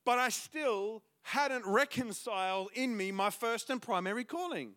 But 0.04 0.20
I 0.20 0.30
still 0.30 1.04
hadn't 1.22 1.66
reconciled 1.66 2.70
in 2.74 2.96
me 2.96 3.12
my 3.12 3.30
first 3.30 3.70
and 3.70 3.82
primary 3.82 4.24
calling. 4.24 4.72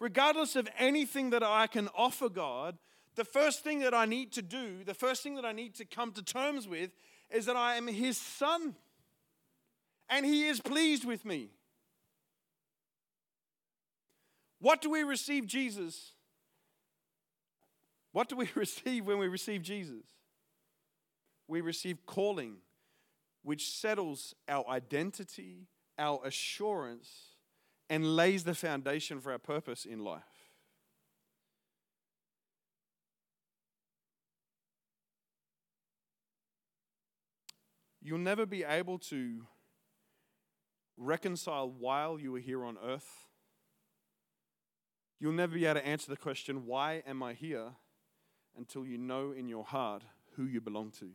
Regardless 0.00 0.56
of 0.56 0.68
anything 0.78 1.30
that 1.30 1.42
I 1.42 1.66
can 1.66 1.88
offer 1.96 2.28
God, 2.28 2.78
the 3.14 3.24
first 3.24 3.64
thing 3.64 3.80
that 3.80 3.94
I 3.94 4.06
need 4.06 4.32
to 4.32 4.42
do, 4.42 4.84
the 4.84 4.94
first 4.94 5.22
thing 5.22 5.34
that 5.34 5.44
I 5.44 5.52
need 5.52 5.74
to 5.76 5.84
come 5.84 6.12
to 6.12 6.22
terms 6.22 6.68
with, 6.68 6.90
is 7.30 7.46
that 7.46 7.56
I 7.56 7.76
am 7.76 7.88
His 7.88 8.16
Son. 8.16 8.74
And 10.08 10.24
He 10.24 10.46
is 10.46 10.60
pleased 10.60 11.04
with 11.04 11.24
me. 11.24 11.50
What 14.60 14.80
do 14.80 14.90
we 14.90 15.02
receive 15.02 15.46
Jesus? 15.46 16.12
What 18.18 18.28
do 18.28 18.34
we 18.34 18.50
receive 18.56 19.06
when 19.06 19.18
we 19.18 19.28
receive 19.28 19.62
Jesus? 19.62 20.02
We 21.46 21.60
receive 21.60 22.04
calling, 22.04 22.56
which 23.44 23.70
settles 23.70 24.34
our 24.48 24.66
identity, 24.68 25.68
our 25.96 26.20
assurance, 26.24 27.36
and 27.88 28.16
lays 28.16 28.42
the 28.42 28.56
foundation 28.56 29.20
for 29.20 29.30
our 29.30 29.38
purpose 29.38 29.84
in 29.84 30.02
life. 30.02 30.24
You'll 38.02 38.18
never 38.18 38.46
be 38.46 38.64
able 38.64 38.98
to 38.98 39.46
reconcile 40.96 41.70
while 41.70 42.18
you 42.18 42.34
are 42.34 42.40
here 42.40 42.64
on 42.64 42.78
earth. 42.84 43.28
You'll 45.20 45.30
never 45.30 45.54
be 45.54 45.66
able 45.66 45.78
to 45.78 45.86
answer 45.86 46.10
the 46.10 46.16
question, 46.16 46.66
Why 46.66 47.04
am 47.06 47.22
I 47.22 47.34
here? 47.34 47.74
Until 48.58 48.84
you 48.84 48.98
know 48.98 49.32
in 49.32 49.48
your 49.48 49.64
heart 49.64 50.02
who 50.36 50.44
you 50.44 50.60
belong 50.60 50.90
to. 50.98 51.10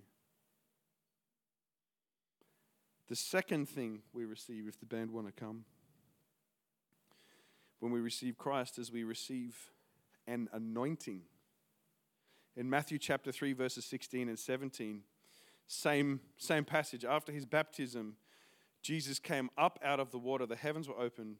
The 3.09 3.15
second 3.15 3.67
thing 3.69 4.01
we 4.13 4.25
receive, 4.25 4.67
if 4.67 4.79
the 4.79 4.85
band 4.85 5.11
want 5.11 5.27
to 5.27 5.33
come, 5.33 5.65
when 7.79 7.91
we 7.91 7.99
receive 7.99 8.37
Christ, 8.37 8.79
is 8.79 8.91
we 8.91 9.03
receive 9.03 9.69
an 10.25 10.47
anointing. 10.53 11.21
In 12.55 12.69
Matthew 12.69 12.97
chapter 12.97 13.31
3, 13.31 13.53
verses 13.53 13.85
16 13.85 14.29
and 14.29 14.39
17, 14.39 15.01
same, 15.67 16.21
same 16.37 16.63
passage. 16.63 17.03
After 17.03 17.31
his 17.31 17.45
baptism, 17.45 18.15
Jesus 18.81 19.19
came 19.19 19.49
up 19.57 19.79
out 19.83 19.99
of 19.99 20.11
the 20.11 20.19
water, 20.19 20.45
the 20.45 20.55
heavens 20.55 20.87
were 20.87 20.99
open. 20.99 21.35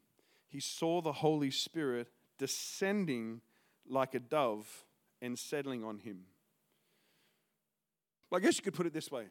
He 0.48 0.60
saw 0.60 1.00
the 1.00 1.12
Holy 1.12 1.50
Spirit 1.50 2.08
descending 2.38 3.40
like 3.88 4.14
a 4.14 4.20
dove 4.20 4.84
and 5.24 5.38
settling 5.38 5.82
on 5.82 5.98
him. 5.98 6.20
I 8.32 8.40
guess 8.40 8.56
you 8.56 8.62
could 8.62 8.74
put 8.74 8.86
it 8.86 8.92
this 8.92 9.10
way 9.10 9.26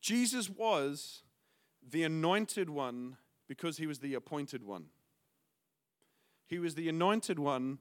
Jesus 0.00 0.50
was 0.50 1.22
the 1.88 2.02
anointed 2.02 2.68
one 2.68 3.16
because 3.48 3.76
he 3.76 3.86
was 3.86 4.00
the 4.00 4.14
appointed 4.14 4.62
one. 4.64 4.86
He 6.46 6.58
was 6.58 6.74
the 6.74 6.88
anointed 6.88 7.38
one 7.38 7.78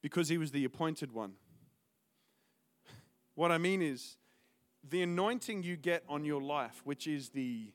because 0.00 0.28
he 0.28 0.38
was 0.38 0.52
the 0.52 0.64
appointed 0.64 1.12
one. 1.12 1.32
What 3.34 3.52
I 3.52 3.58
mean 3.58 3.82
is, 3.82 4.16
the 4.88 5.02
anointing 5.02 5.64
you 5.64 5.76
get 5.76 6.04
on 6.08 6.24
your 6.24 6.40
life, 6.40 6.80
which 6.84 7.06
is 7.06 7.30
the, 7.30 7.72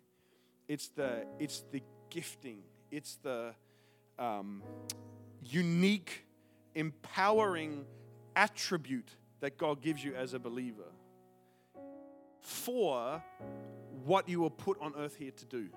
it's 0.68 0.88
the, 0.90 1.26
it's 1.40 1.64
the 1.72 1.84
gifting, 2.10 2.64
it's 2.90 3.18
the 3.18 3.54
um, 4.18 4.64
unique, 5.44 6.26
empowering 6.76 7.86
attribute 8.36 9.16
that 9.40 9.58
God 9.58 9.82
gives 9.82 10.04
you 10.04 10.16
as 10.16 10.34
a 10.34 10.40
believer 10.40 10.92
for 12.40 13.24
what 14.06 14.28
you 14.28 14.42
were 14.42 14.50
put 14.50 14.80
on 14.82 14.94
earth 14.98 15.16
here 15.16 15.32
to 15.32 15.46
do. 15.46 15.70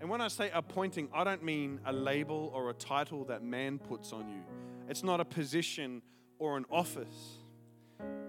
And 0.00 0.10
when 0.10 0.20
I 0.20 0.28
say 0.28 0.50
appointing, 0.52 1.08
I 1.14 1.24
don't 1.24 1.44
mean 1.44 1.80
a 1.86 1.92
label 1.92 2.50
or 2.54 2.70
a 2.70 2.74
title 2.74 3.24
that 3.26 3.42
man 3.42 3.78
puts 3.78 4.12
on 4.12 4.28
you. 4.28 4.42
It's 4.88 5.04
not 5.04 5.20
a 5.20 5.24
position 5.24 6.02
or 6.38 6.56
an 6.56 6.64
office. 6.70 7.38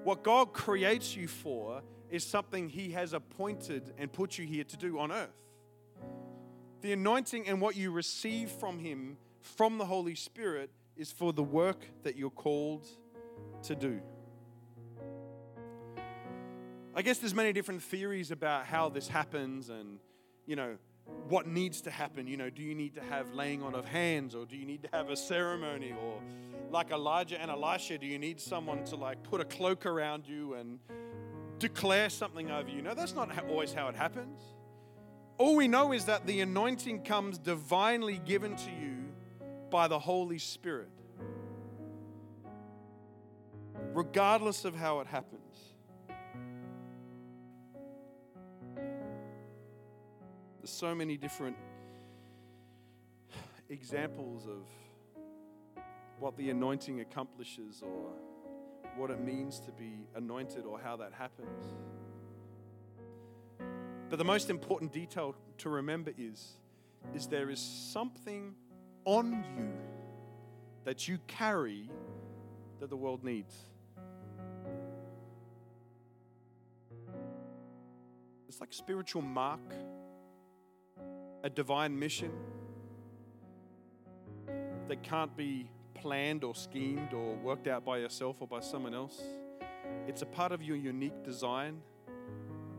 What 0.03 0.23
God 0.23 0.53
creates 0.53 1.15
you 1.15 1.27
for 1.27 1.81
is 2.09 2.23
something 2.23 2.69
He 2.69 2.91
has 2.91 3.13
appointed 3.13 3.91
and 3.97 4.11
put 4.11 4.37
you 4.37 4.45
here 4.45 4.63
to 4.65 4.77
do 4.77 4.99
on 4.99 5.11
earth. 5.11 5.29
The 6.81 6.93
anointing 6.93 7.47
and 7.47 7.59
what 7.59 7.75
you 7.75 7.89
receive 7.89 8.51
from 8.51 8.77
Him, 8.77 9.17
from 9.41 9.79
the 9.79 9.85
Holy 9.85 10.15
Spirit, 10.15 10.69
is 10.97 11.11
for 11.11 11.33
the 11.33 11.43
work 11.43 11.85
that 12.03 12.15
you're 12.15 12.29
called 12.29 12.87
to 13.63 13.75
do. 13.75 14.01
I 16.95 17.01
guess 17.01 17.17
there's 17.17 17.33
many 17.33 17.53
different 17.53 17.81
theories 17.81 18.29
about 18.29 18.65
how 18.65 18.89
this 18.89 19.07
happens 19.07 19.69
and, 19.69 19.97
you 20.45 20.55
know, 20.55 20.77
what 21.27 21.47
needs 21.47 21.81
to 21.81 21.91
happen. 21.91 22.27
You 22.27 22.37
know, 22.37 22.49
do 22.49 22.61
you 22.61 22.75
need 22.75 22.93
to 22.95 23.01
have 23.01 23.33
laying 23.33 23.63
on 23.63 23.73
of 23.73 23.85
hands 23.85 24.35
or 24.35 24.45
do 24.45 24.55
you 24.55 24.65
need 24.65 24.83
to 24.83 24.89
have 24.93 25.09
a 25.09 25.15
ceremony 25.15 25.91
or 25.91 26.21
like 26.69 26.91
Elijah 26.91 27.39
and 27.39 27.51
Elisha, 27.51 27.97
do 27.97 28.07
you 28.07 28.17
need 28.17 28.39
someone 28.39 28.83
to 28.85 28.95
like 28.95 29.21
put 29.23 29.39
a 29.41 29.45
cloak 29.45 29.85
around 29.85 30.27
you 30.27 30.55
and 30.55 30.79
declare 31.59 32.09
something 32.09 32.51
over 32.51 32.69
you? 32.69 32.81
No, 32.81 32.93
that's 32.93 33.13
not 33.13 33.29
always 33.47 33.73
how 33.73 33.87
it 33.87 33.95
happens. 33.95 34.39
All 35.37 35.55
we 35.55 35.67
know 35.67 35.93
is 35.93 36.05
that 36.05 36.25
the 36.25 36.41
anointing 36.41 37.03
comes 37.03 37.37
divinely 37.37 38.19
given 38.25 38.55
to 38.55 38.71
you 38.71 38.92
by 39.73 39.87
the 39.87 39.97
Holy 39.97 40.37
Spirit, 40.37 40.91
regardless 43.91 44.65
of 44.65 44.75
how 44.75 44.99
it 44.99 45.07
happens. 45.07 45.73
There's 50.59 50.69
so 50.69 50.93
many 50.93 51.17
different 51.17 51.57
examples 53.67 54.45
of 54.45 54.67
what 56.19 56.37
the 56.37 56.51
anointing 56.51 57.01
accomplishes 57.01 57.81
or 57.81 58.11
what 58.95 59.09
it 59.09 59.21
means 59.21 59.59
to 59.61 59.71
be 59.71 60.05
anointed 60.13 60.65
or 60.65 60.79
how 60.79 60.97
that 60.97 61.13
happens. 61.13 61.65
But 64.11 64.19
the 64.19 64.23
most 64.23 64.51
important 64.51 64.93
detail 64.93 65.33
to 65.57 65.69
remember 65.69 66.11
is, 66.15 66.59
is 67.15 67.25
there 67.25 67.49
is 67.49 67.59
something 67.59 68.53
on 69.05 69.43
you 69.57 69.71
that 70.85 71.07
you 71.07 71.17
carry 71.27 71.89
that 72.79 72.89
the 72.89 72.95
world 72.95 73.23
needs. 73.23 73.55
It's 78.47 78.61
like 78.61 78.73
spiritual 78.73 79.21
mark, 79.21 79.73
a 81.43 81.49
divine 81.49 81.97
mission 81.97 82.31
that 84.87 85.01
can't 85.01 85.35
be 85.35 85.69
planned 85.95 86.43
or 86.43 86.53
schemed 86.53 87.13
or 87.13 87.35
worked 87.35 87.67
out 87.67 87.85
by 87.85 87.97
yourself 87.97 88.37
or 88.41 88.47
by 88.47 88.59
someone 88.59 88.93
else. 88.93 89.21
It's 90.07 90.21
a 90.21 90.25
part 90.25 90.51
of 90.51 90.61
your 90.61 90.77
unique 90.77 91.23
design 91.23 91.81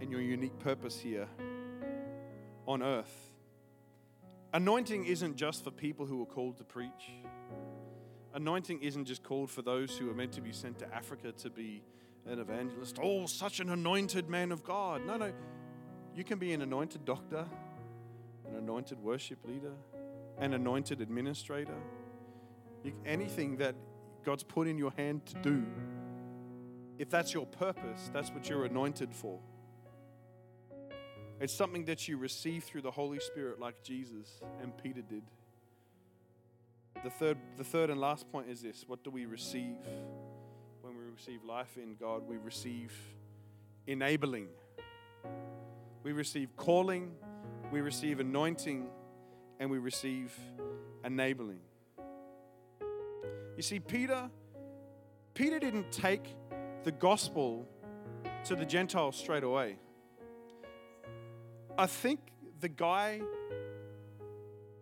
and 0.00 0.10
your 0.10 0.20
unique 0.20 0.58
purpose 0.58 0.98
here 0.98 1.26
on 2.66 2.82
earth. 2.82 3.33
Anointing 4.54 5.04
isn't 5.06 5.34
just 5.34 5.64
for 5.64 5.72
people 5.72 6.06
who 6.06 6.22
are 6.22 6.26
called 6.26 6.56
to 6.58 6.62
preach. 6.62 7.10
Anointing 8.34 8.80
isn't 8.82 9.04
just 9.04 9.24
called 9.24 9.50
for 9.50 9.62
those 9.62 9.98
who 9.98 10.08
are 10.08 10.14
meant 10.14 10.30
to 10.30 10.40
be 10.40 10.52
sent 10.52 10.78
to 10.78 10.94
Africa 10.94 11.32
to 11.32 11.50
be 11.50 11.82
an 12.24 12.38
evangelist. 12.38 13.00
Oh, 13.02 13.26
such 13.26 13.58
an 13.58 13.70
anointed 13.70 14.30
man 14.30 14.52
of 14.52 14.62
God. 14.62 15.04
No, 15.04 15.16
no. 15.16 15.32
You 16.14 16.22
can 16.22 16.38
be 16.38 16.52
an 16.52 16.62
anointed 16.62 17.04
doctor, 17.04 17.44
an 18.48 18.56
anointed 18.56 19.00
worship 19.00 19.44
leader, 19.44 19.72
an 20.38 20.54
anointed 20.54 21.00
administrator. 21.00 21.74
You, 22.84 22.92
anything 23.04 23.56
that 23.56 23.74
God's 24.24 24.44
put 24.44 24.68
in 24.68 24.78
your 24.78 24.92
hand 24.96 25.26
to 25.26 25.34
do, 25.42 25.66
if 26.96 27.10
that's 27.10 27.34
your 27.34 27.46
purpose, 27.46 28.08
that's 28.12 28.30
what 28.30 28.48
you're 28.48 28.66
anointed 28.66 29.12
for. 29.12 29.40
It's 31.40 31.52
something 31.52 31.84
that 31.86 32.06
you 32.06 32.16
receive 32.16 32.64
through 32.64 32.82
the 32.82 32.90
Holy 32.90 33.18
Spirit, 33.18 33.58
like 33.58 33.82
Jesus 33.82 34.40
and 34.62 34.76
Peter 34.76 35.02
did. 35.02 35.22
The 37.02 37.10
third, 37.10 37.36
the 37.56 37.64
third 37.64 37.90
and 37.90 38.00
last 38.00 38.30
point 38.30 38.48
is 38.48 38.62
this 38.62 38.84
what 38.86 39.02
do 39.02 39.10
we 39.10 39.26
receive 39.26 39.76
when 40.80 40.96
we 40.96 41.04
receive 41.12 41.44
life 41.44 41.76
in 41.76 41.96
God? 41.96 42.22
We 42.26 42.36
receive 42.36 42.92
enabling. 43.86 44.48
We 46.02 46.12
receive 46.12 46.54
calling, 46.56 47.12
we 47.72 47.80
receive 47.80 48.20
anointing, 48.20 48.86
and 49.58 49.70
we 49.70 49.78
receive 49.78 50.32
enabling. 51.04 51.60
You 53.56 53.62
see, 53.62 53.80
Peter, 53.80 54.30
Peter 55.32 55.58
didn't 55.58 55.90
take 55.90 56.36
the 56.84 56.92
gospel 56.92 57.66
to 58.44 58.54
the 58.54 58.66
Gentiles 58.66 59.16
straight 59.16 59.44
away. 59.44 59.76
I 61.76 61.86
think 61.86 62.20
the 62.60 62.68
guy 62.68 63.20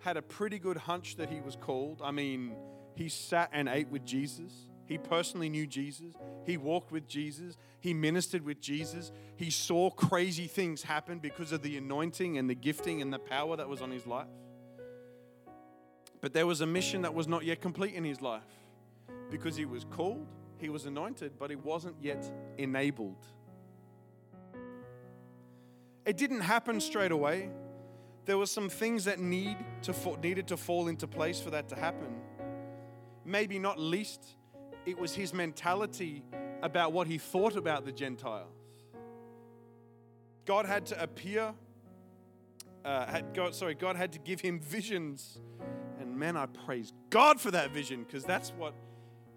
had 0.00 0.16
a 0.16 0.22
pretty 0.22 0.58
good 0.58 0.76
hunch 0.76 1.16
that 1.16 1.30
he 1.30 1.40
was 1.40 1.56
called. 1.56 2.00
I 2.02 2.10
mean, 2.10 2.54
he 2.94 3.08
sat 3.08 3.50
and 3.52 3.68
ate 3.68 3.88
with 3.88 4.04
Jesus. 4.04 4.52
He 4.84 4.98
personally 4.98 5.48
knew 5.48 5.66
Jesus. 5.66 6.14
He 6.44 6.56
walked 6.56 6.92
with 6.92 7.08
Jesus. 7.08 7.56
He 7.80 7.94
ministered 7.94 8.44
with 8.44 8.60
Jesus. 8.60 9.12
He 9.36 9.48
saw 9.50 9.90
crazy 9.90 10.46
things 10.46 10.82
happen 10.82 11.18
because 11.18 11.52
of 11.52 11.62
the 11.62 11.76
anointing 11.78 12.36
and 12.36 12.50
the 12.50 12.54
gifting 12.54 13.00
and 13.00 13.12
the 13.12 13.18
power 13.18 13.56
that 13.56 13.68
was 13.68 13.80
on 13.80 13.90
his 13.90 14.06
life. 14.06 14.26
But 16.20 16.34
there 16.34 16.46
was 16.46 16.60
a 16.60 16.66
mission 16.66 17.02
that 17.02 17.14
was 17.14 17.26
not 17.26 17.44
yet 17.44 17.60
complete 17.60 17.94
in 17.94 18.04
his 18.04 18.20
life 18.20 18.42
because 19.30 19.56
he 19.56 19.64
was 19.64 19.84
called, 19.84 20.26
he 20.58 20.68
was 20.68 20.84
anointed, 20.84 21.32
but 21.38 21.48
he 21.48 21.56
wasn't 21.56 21.96
yet 22.02 22.30
enabled. 22.58 23.26
It 26.04 26.16
didn't 26.16 26.40
happen 26.40 26.80
straight 26.80 27.12
away. 27.12 27.50
There 28.24 28.38
were 28.38 28.46
some 28.46 28.68
things 28.68 29.04
that 29.04 29.18
need 29.18 29.56
to 29.82 29.94
needed 30.22 30.48
to 30.48 30.56
fall 30.56 30.88
into 30.88 31.06
place 31.06 31.40
for 31.40 31.50
that 31.50 31.68
to 31.68 31.76
happen. 31.76 32.20
Maybe 33.24 33.58
not 33.58 33.78
least 33.78 34.36
it 34.84 34.98
was 34.98 35.14
his 35.14 35.32
mentality 35.32 36.24
about 36.62 36.92
what 36.92 37.06
he 37.06 37.18
thought 37.18 37.56
about 37.56 37.84
the 37.84 37.92
Gentiles. 37.92 38.54
God 40.44 40.66
had 40.66 40.86
to 40.86 41.00
appear, 41.00 41.54
uh, 42.84 43.06
had 43.06 43.32
God, 43.32 43.54
sorry, 43.54 43.74
God 43.74 43.94
had 43.94 44.12
to 44.12 44.18
give 44.18 44.40
him 44.40 44.58
visions. 44.60 45.38
And 46.00 46.16
man, 46.16 46.36
I 46.36 46.46
praise 46.46 46.92
God 47.10 47.40
for 47.40 47.52
that 47.52 47.70
vision 47.70 48.02
because 48.02 48.24
that's 48.24 48.50
what 48.50 48.74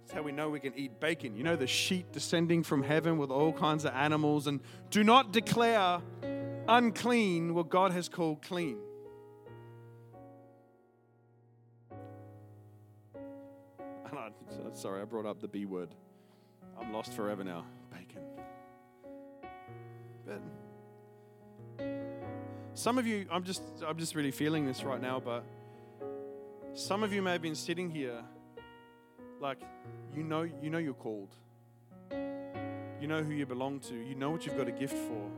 that's 0.01 0.13
how 0.13 0.21
we 0.21 0.31
know 0.31 0.49
we 0.49 0.59
can 0.59 0.73
eat 0.75 0.99
bacon. 0.99 1.35
You 1.35 1.43
know, 1.43 1.55
the 1.55 1.65
sheet 1.65 2.11
descending 2.11 2.61
from 2.61 2.83
heaven 2.83 3.17
with 3.17 3.31
all 3.31 3.51
kinds 3.51 3.85
of 3.85 3.93
animals, 3.93 4.45
and 4.45 4.61
do 4.91 5.03
not 5.03 5.31
declare 5.31 5.99
unclean 6.67 7.53
what 7.53 7.69
God 7.69 7.91
has 7.91 8.09
called 8.09 8.41
clean. 8.41 8.77
Sorry, 14.73 15.01
I 15.01 15.05
brought 15.05 15.25
up 15.25 15.39
the 15.39 15.47
B 15.47 15.65
word. 15.65 15.89
I'm 16.79 16.91
lost 16.91 17.13
forever 17.13 17.43
now. 17.43 17.65
Bacon. 17.91 18.21
But 20.25 20.41
some 22.73 22.97
of 22.97 23.07
you, 23.07 23.25
I'm 23.31 23.43
just, 23.43 23.61
I'm 23.87 23.97
just 23.97 24.15
really 24.15 24.31
feeling 24.31 24.65
this 24.65 24.83
right 24.83 25.01
now, 25.01 25.19
but 25.19 25.45
some 26.73 27.03
of 27.03 27.13
you 27.13 27.21
may 27.21 27.31
have 27.31 27.41
been 27.41 27.55
sitting 27.55 27.89
here 27.89 28.21
like 29.39 29.59
you 30.15 30.23
know, 30.23 30.43
you 30.61 30.69
know 30.69 30.77
you're 30.77 30.93
called. 30.93 31.35
You 32.11 33.07
know 33.07 33.21
who 33.21 33.33
you 33.33 33.45
belong 33.45 33.79
to. 33.81 33.93
You 33.93 34.15
know 34.15 34.31
what 34.31 34.45
you've 34.45 34.57
got 34.57 34.67
a 34.67 34.71
gift 34.71 34.97
for. 34.97 35.29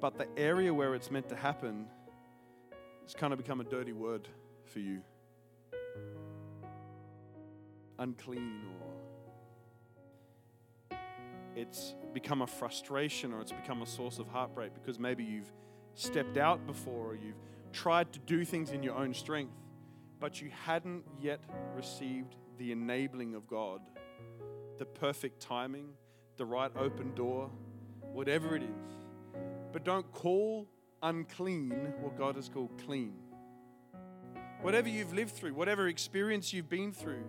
But 0.00 0.18
the 0.18 0.26
area 0.36 0.72
where 0.72 0.94
it's 0.94 1.10
meant 1.10 1.28
to 1.30 1.36
happen 1.36 1.86
has 3.02 3.14
kind 3.14 3.32
of 3.32 3.38
become 3.38 3.60
a 3.60 3.64
dirty 3.64 3.92
word 3.92 4.28
for 4.64 4.80
you 4.80 5.02
unclean 7.98 8.60
or 8.80 8.86
it's 11.56 11.94
become 12.12 12.42
a 12.42 12.46
frustration 12.46 13.32
or 13.32 13.40
it's 13.40 13.52
become 13.52 13.80
a 13.80 13.86
source 13.86 14.18
of 14.18 14.28
heartbreak 14.28 14.74
because 14.74 14.98
maybe 14.98 15.24
you've 15.24 15.50
stepped 15.94 16.36
out 16.36 16.66
before 16.66 17.12
or 17.12 17.14
you've 17.14 17.40
tried 17.72 18.12
to 18.12 18.18
do 18.20 18.44
things 18.44 18.70
in 18.70 18.82
your 18.82 18.94
own 18.94 19.14
strength, 19.14 19.54
but 20.20 20.40
you 20.40 20.50
hadn't 20.64 21.04
yet 21.18 21.40
received 21.74 22.36
the 22.58 22.72
enabling 22.72 23.34
of 23.34 23.46
God, 23.46 23.80
the 24.76 24.84
perfect 24.84 25.40
timing, 25.40 25.88
the 26.36 26.44
right 26.44 26.70
open 26.76 27.14
door, 27.14 27.50
whatever 28.12 28.54
it 28.54 28.62
is. 28.62 28.68
But 29.76 29.84
don't 29.84 30.10
call 30.10 30.66
unclean 31.02 31.92
what 32.00 32.16
God 32.16 32.36
has 32.36 32.48
called 32.48 32.70
clean. 32.86 33.12
Whatever 34.62 34.88
you've 34.88 35.12
lived 35.12 35.32
through, 35.32 35.52
whatever 35.52 35.86
experience 35.86 36.50
you've 36.50 36.70
been 36.70 36.94
through, 36.94 37.24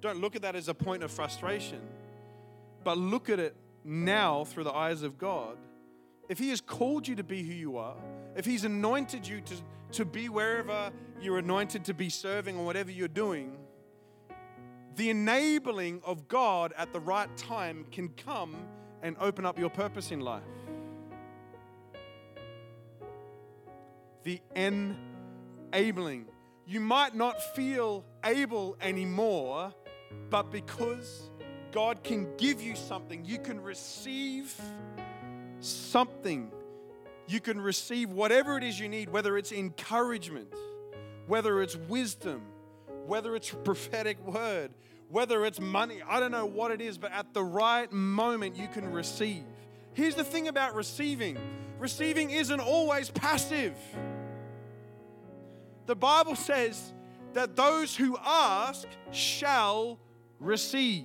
don't 0.00 0.20
look 0.20 0.34
at 0.34 0.42
that 0.42 0.56
as 0.56 0.66
a 0.66 0.74
point 0.74 1.04
of 1.04 1.12
frustration, 1.12 1.80
but 2.82 2.98
look 2.98 3.30
at 3.30 3.38
it 3.38 3.54
now 3.84 4.42
through 4.42 4.64
the 4.64 4.72
eyes 4.72 5.04
of 5.04 5.16
God. 5.16 5.58
If 6.28 6.40
He 6.40 6.50
has 6.50 6.60
called 6.60 7.06
you 7.06 7.14
to 7.14 7.22
be 7.22 7.44
who 7.44 7.54
you 7.54 7.76
are, 7.76 7.94
if 8.34 8.44
He's 8.44 8.64
anointed 8.64 9.24
you 9.24 9.40
to, 9.42 9.54
to 9.92 10.04
be 10.04 10.28
wherever 10.28 10.90
you're 11.20 11.38
anointed 11.38 11.84
to 11.84 11.94
be 11.94 12.08
serving 12.10 12.56
or 12.56 12.64
whatever 12.64 12.90
you're 12.90 13.06
doing, 13.06 13.56
the 14.96 15.10
enabling 15.10 16.02
of 16.04 16.26
God 16.26 16.72
at 16.76 16.92
the 16.92 16.98
right 16.98 17.28
time 17.36 17.86
can 17.92 18.08
come 18.08 18.56
and 19.02 19.16
open 19.20 19.46
up 19.46 19.56
your 19.56 19.70
purpose 19.70 20.10
in 20.10 20.18
life. 20.18 20.42
The 24.26 24.40
enabling. 25.72 26.26
You 26.66 26.80
might 26.80 27.14
not 27.14 27.40
feel 27.54 28.04
able 28.24 28.76
anymore 28.80 29.72
but 30.30 30.50
because 30.50 31.30
God 31.72 32.02
can 32.02 32.36
give 32.36 32.60
you 32.60 32.76
something, 32.76 33.24
you 33.24 33.38
can 33.38 33.60
receive 33.60 34.54
something. 35.60 36.50
You 37.28 37.40
can 37.40 37.60
receive 37.60 38.10
whatever 38.10 38.56
it 38.56 38.64
is 38.64 38.78
you 38.78 38.88
need, 38.88 39.10
whether 39.10 39.36
it's 39.36 39.52
encouragement, 39.52 40.52
whether 41.26 41.60
it's 41.62 41.76
wisdom, 41.76 42.42
whether 43.06 43.34
it's 43.34 43.50
prophetic 43.64 44.24
word, 44.26 44.70
whether 45.08 45.44
it's 45.44 45.60
money. 45.60 46.02
I 46.08 46.20
don't 46.20 46.32
know 46.32 46.46
what 46.46 46.70
it 46.70 46.80
is, 46.80 46.98
but 46.98 47.12
at 47.12 47.32
the 47.34 47.44
right 47.44 47.90
moment, 47.92 48.56
you 48.56 48.68
can 48.68 48.92
receive. 48.92 49.44
Here's 49.92 50.14
the 50.14 50.24
thing 50.24 50.48
about 50.48 50.74
receiving 50.74 51.38
receiving 51.78 52.30
isn't 52.30 52.60
always 52.60 53.10
passive. 53.10 53.76
The 55.86 55.96
Bible 55.96 56.34
says 56.34 56.92
that 57.32 57.54
those 57.54 57.94
who 57.96 58.18
ask 58.24 58.88
shall 59.12 59.98
receive. 60.40 61.04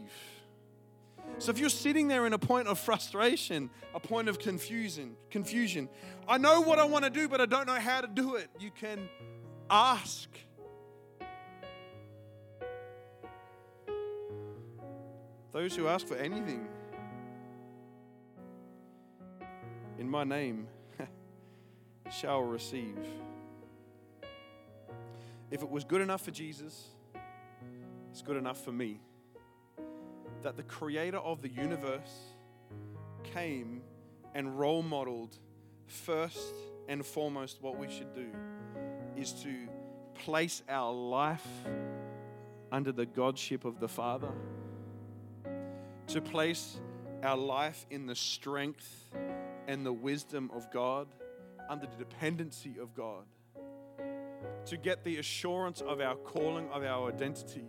So 1.37 1.51
if 1.51 1.59
you're 1.59 1.69
sitting 1.69 2.07
there 2.07 2.25
in 2.25 2.33
a 2.33 2.37
point 2.37 2.67
of 2.67 2.79
frustration, 2.79 3.69
a 3.93 3.99
point 3.99 4.27
of 4.27 4.39
confusion, 4.39 5.15
confusion, 5.29 5.89
I 6.27 6.37
know 6.37 6.61
what 6.61 6.79
I 6.79 6.85
want 6.85 7.03
to 7.05 7.09
do, 7.09 7.27
but 7.27 7.41
I 7.41 7.45
don't 7.45 7.67
know 7.67 7.79
how 7.79 8.01
to 8.01 8.07
do 8.07 8.35
it. 8.35 8.49
You 8.59 8.71
can 8.71 9.07
ask. 9.69 10.29
Those 15.51 15.75
who 15.75 15.87
ask 15.87 16.07
for 16.07 16.15
anything 16.15 16.67
in 19.99 20.09
my 20.09 20.23
name 20.23 20.67
shall 22.11 22.41
receive. 22.41 22.97
If 25.51 25.61
it 25.61 25.69
was 25.69 25.83
good 25.83 25.99
enough 25.99 26.21
for 26.21 26.31
Jesus, 26.31 26.87
it's 28.09 28.21
good 28.21 28.37
enough 28.37 28.63
for 28.63 28.71
me. 28.71 29.01
That 30.43 30.55
the 30.55 30.63
creator 30.63 31.17
of 31.17 31.41
the 31.41 31.49
universe 31.49 32.33
came 33.23 33.81
and 34.33 34.57
role 34.57 34.81
modeled 34.81 35.37
first 35.87 36.53
and 36.87 37.05
foremost 37.05 37.61
what 37.61 37.77
we 37.77 37.89
should 37.89 38.13
do 38.15 38.27
is 39.17 39.33
to 39.43 39.67
place 40.15 40.63
our 40.69 40.93
life 40.93 41.45
under 42.71 42.93
the 42.93 43.05
Godship 43.05 43.65
of 43.65 43.79
the 43.79 43.87
Father, 43.87 44.31
to 46.07 46.21
place 46.21 46.79
our 47.23 47.37
life 47.37 47.85
in 47.89 48.05
the 48.05 48.15
strength 48.15 49.09
and 49.67 49.85
the 49.85 49.93
wisdom 49.93 50.49
of 50.53 50.71
God, 50.71 51.07
under 51.69 51.85
the 51.85 51.95
dependency 51.97 52.77
of 52.81 52.95
God, 52.95 53.25
to 54.65 54.77
get 54.77 55.03
the 55.03 55.17
assurance 55.17 55.81
of 55.81 55.99
our 56.01 56.15
calling, 56.15 56.69
of 56.69 56.83
our 56.83 57.09
identity, 57.09 57.65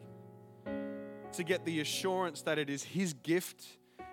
to 1.32 1.44
get 1.44 1.64
the 1.64 1.80
assurance 1.80 2.42
that 2.42 2.58
it 2.58 2.68
is 2.68 2.82
His 2.82 3.14
gift 3.14 3.64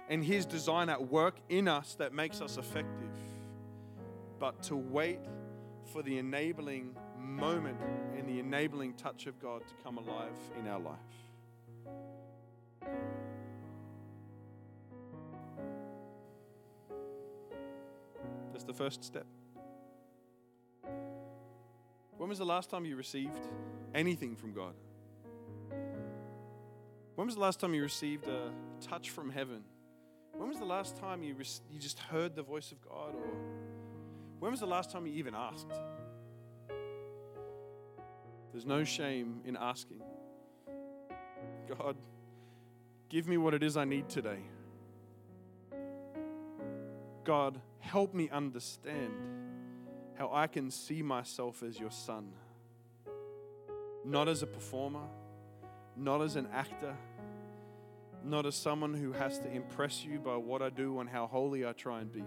and 0.09 0.23
His 0.23 0.45
design 0.45 0.89
at 0.89 1.09
work 1.09 1.35
in 1.49 1.67
us 1.67 1.95
that 1.95 2.13
makes 2.13 2.41
us 2.41 2.57
effective, 2.57 3.11
but 4.39 4.63
to 4.63 4.75
wait 4.75 5.19
for 5.91 6.01
the 6.01 6.17
enabling 6.17 6.95
moment 7.17 7.77
and 8.17 8.27
the 8.27 8.39
enabling 8.39 8.93
touch 8.93 9.27
of 9.27 9.39
God 9.39 9.61
to 9.67 9.73
come 9.83 9.97
alive 9.97 10.35
in 10.59 10.67
our 10.67 10.79
life. 10.79 10.97
That's 18.51 18.63
the 18.63 18.73
first 18.73 19.03
step. 19.03 19.25
When 22.19 22.27
was 22.27 22.37
the 22.37 22.45
last 22.45 22.69
time 22.69 22.83
you 22.83 22.97
received 22.97 23.39
anything 23.95 24.35
from 24.35 24.51
God? 24.51 24.73
When 27.15 27.25
was 27.25 27.35
the 27.35 27.41
last 27.41 27.61
time 27.61 27.73
you 27.73 27.81
received 27.81 28.27
a 28.27 28.51
touch 28.81 29.11
from 29.11 29.29
heaven? 29.29 29.63
When 30.33 30.49
was 30.49 30.59
the 30.59 30.65
last 30.65 30.97
time 30.97 31.23
you, 31.23 31.33
you 31.71 31.79
just 31.79 31.97
heard 31.97 32.35
the 32.35 32.43
voice 32.43 32.73
of 32.73 32.81
God? 32.81 33.15
Or 33.15 33.31
when 34.39 34.51
was 34.51 34.59
the 34.59 34.67
last 34.67 34.91
time 34.91 35.07
you 35.07 35.13
even 35.13 35.33
asked? 35.33 35.71
There's 38.51 38.65
no 38.65 38.83
shame 38.83 39.39
in 39.45 39.55
asking. 39.55 40.01
God, 41.69 41.95
give 43.07 43.29
me 43.29 43.37
what 43.37 43.53
it 43.53 43.63
is 43.63 43.77
I 43.77 43.85
need 43.85 44.09
today. 44.09 44.39
God, 47.23 47.61
help 47.79 48.13
me 48.13 48.29
understand 48.29 49.38
how 50.19 50.29
I 50.33 50.47
can 50.47 50.69
see 50.69 51.01
myself 51.01 51.63
as 51.63 51.79
your 51.79 51.91
son. 51.91 52.33
Not 54.03 54.27
as 54.27 54.43
a 54.43 54.47
performer, 54.47 55.07
not 55.95 56.21
as 56.21 56.35
an 56.35 56.47
actor, 56.53 56.93
not 58.25 58.45
as 58.45 58.55
someone 58.55 58.93
who 58.93 59.13
has 59.13 59.39
to 59.39 59.49
impress 59.49 60.03
you 60.03 60.19
by 60.19 60.35
what 60.35 60.61
I 60.61 60.69
do 60.69 60.99
and 60.99 61.09
how 61.09 61.25
holy 61.25 61.65
I 61.65 61.71
try 61.71 62.01
and 62.01 62.11
be. 62.11 62.25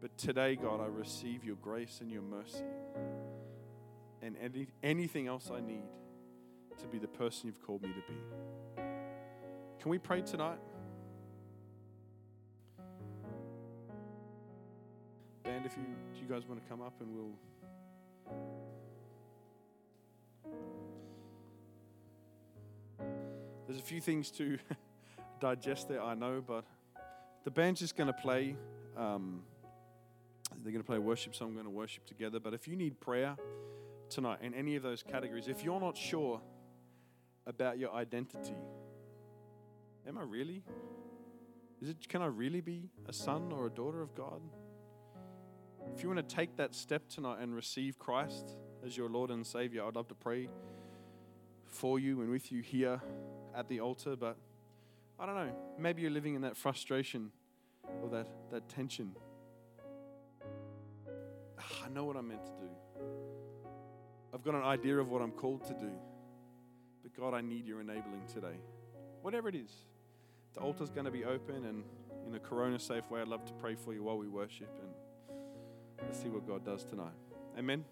But 0.00 0.16
today, 0.16 0.54
God, 0.54 0.80
I 0.80 0.86
receive 0.86 1.44
your 1.44 1.56
grace 1.56 1.98
and 2.00 2.10
your 2.12 2.22
mercy 2.22 2.64
and 4.22 4.36
any, 4.40 4.68
anything 4.84 5.26
else 5.26 5.50
I 5.52 5.60
need 5.60 5.82
to 6.80 6.86
be 6.86 6.98
the 6.98 7.08
person 7.08 7.48
you've 7.48 7.60
called 7.60 7.82
me 7.82 7.88
to 7.88 8.12
be. 8.12 8.82
Can 9.80 9.90
we 9.90 9.98
pray 9.98 10.22
tonight? 10.22 10.58
If 15.70 15.76
you, 15.76 15.84
do 16.14 16.20
you 16.20 16.26
guys 16.26 16.48
want 16.48 16.60
to 16.60 16.68
come 16.68 16.80
up 16.80 16.94
and 17.00 17.14
we'll. 17.14 17.30
There's 23.68 23.78
a 23.78 23.82
few 23.82 24.00
things 24.00 24.32
to 24.32 24.58
digest 25.40 25.88
there, 25.88 26.02
I 26.02 26.14
know, 26.14 26.42
but 26.44 26.64
the 27.44 27.52
band's 27.52 27.78
just 27.78 27.96
going 27.96 28.08
to 28.08 28.12
play. 28.12 28.56
Um, 28.96 29.42
they're 30.62 30.72
going 30.72 30.82
to 30.82 30.86
play 30.86 30.98
worship 30.98 31.36
song. 31.36 31.48
I'm 31.48 31.54
going 31.54 31.66
to 31.66 31.70
worship 31.70 32.04
together. 32.04 32.40
But 32.40 32.52
if 32.52 32.66
you 32.66 32.74
need 32.74 32.98
prayer, 32.98 33.36
tonight 34.08 34.40
in 34.42 34.54
any 34.54 34.74
of 34.74 34.82
those 34.82 35.04
categories, 35.04 35.46
if 35.46 35.62
you're 35.62 35.80
not 35.80 35.96
sure 35.96 36.40
about 37.46 37.78
your 37.78 37.92
identity, 37.92 38.56
am 40.08 40.18
I 40.18 40.22
really? 40.22 40.64
Is 41.80 41.90
it 41.90 42.08
can 42.08 42.22
I 42.22 42.26
really 42.26 42.60
be 42.60 42.90
a 43.06 43.12
son 43.12 43.52
or 43.52 43.66
a 43.66 43.70
daughter 43.70 44.02
of 44.02 44.16
God? 44.16 44.40
If 45.94 46.02
you 46.02 46.08
want 46.08 46.26
to 46.26 46.34
take 46.34 46.56
that 46.56 46.74
step 46.74 47.08
tonight 47.08 47.38
and 47.40 47.54
receive 47.54 47.98
Christ 47.98 48.56
as 48.84 48.96
your 48.96 49.08
Lord 49.08 49.30
and 49.30 49.46
Savior, 49.46 49.84
I'd 49.84 49.96
love 49.96 50.08
to 50.08 50.14
pray 50.14 50.48
for 51.66 51.98
you 51.98 52.20
and 52.20 52.30
with 52.30 52.50
you 52.50 52.62
here 52.62 53.00
at 53.54 53.68
the 53.68 53.80
altar, 53.80 54.16
but 54.16 54.36
I 55.18 55.26
don't 55.26 55.34
know, 55.34 55.52
maybe 55.78 56.02
you're 56.02 56.10
living 56.10 56.34
in 56.34 56.42
that 56.42 56.56
frustration 56.56 57.30
or 58.02 58.08
that, 58.10 58.28
that 58.50 58.68
tension. 58.68 59.14
Ah, 61.58 61.84
I 61.86 61.88
know 61.88 62.04
what 62.04 62.16
I'm 62.16 62.28
meant 62.28 62.44
to 62.46 62.52
do. 62.52 62.68
I've 64.32 64.42
got 64.42 64.54
an 64.54 64.62
idea 64.62 64.96
of 64.98 65.08
what 65.08 65.22
I'm 65.22 65.32
called 65.32 65.64
to 65.66 65.74
do. 65.74 65.90
But 67.02 67.14
God, 67.14 67.34
I 67.34 67.40
need 67.40 67.66
your 67.66 67.80
enabling 67.80 68.22
today. 68.32 68.58
Whatever 69.22 69.48
it 69.48 69.54
is. 69.54 69.72
The 70.54 70.60
altar's 70.60 70.90
going 70.90 71.04
to 71.04 71.10
be 71.10 71.24
open, 71.24 71.64
and 71.64 71.84
in 72.26 72.34
a 72.34 72.38
corona 72.38 72.78
safe 72.78 73.08
way, 73.10 73.20
I'd 73.20 73.28
love 73.28 73.44
to 73.46 73.52
pray 73.54 73.74
for 73.74 73.92
you 73.92 74.02
while 74.02 74.18
we 74.18 74.28
worship. 74.28 74.70
And 74.82 74.90
let's 76.02 76.20
see 76.22 76.28
what 76.28 76.46
God 76.46 76.64
does 76.64 76.84
tonight. 76.84 77.14
Amen. 77.58 77.84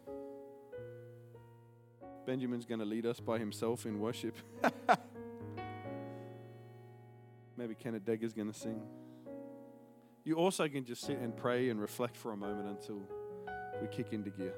Benjamin's 2.26 2.66
going 2.66 2.80
to 2.80 2.86
lead 2.86 3.06
us 3.06 3.20
by 3.20 3.38
himself 3.38 3.86
in 3.86 4.00
worship. 4.00 4.36
Maybe 7.56 7.74
Kenneth 7.74 8.04
Degger's 8.04 8.32
going 8.32 8.52
to 8.52 8.58
sing. 8.58 8.82
You 10.24 10.34
also 10.34 10.68
can 10.68 10.84
just 10.84 11.02
sit 11.02 11.18
and 11.18 11.34
pray 11.36 11.70
and 11.70 11.80
reflect 11.80 12.16
for 12.16 12.32
a 12.32 12.36
moment 12.36 12.68
until 12.68 13.00
we 13.80 13.88
kick 13.88 14.12
into 14.12 14.30
gear. 14.30 14.54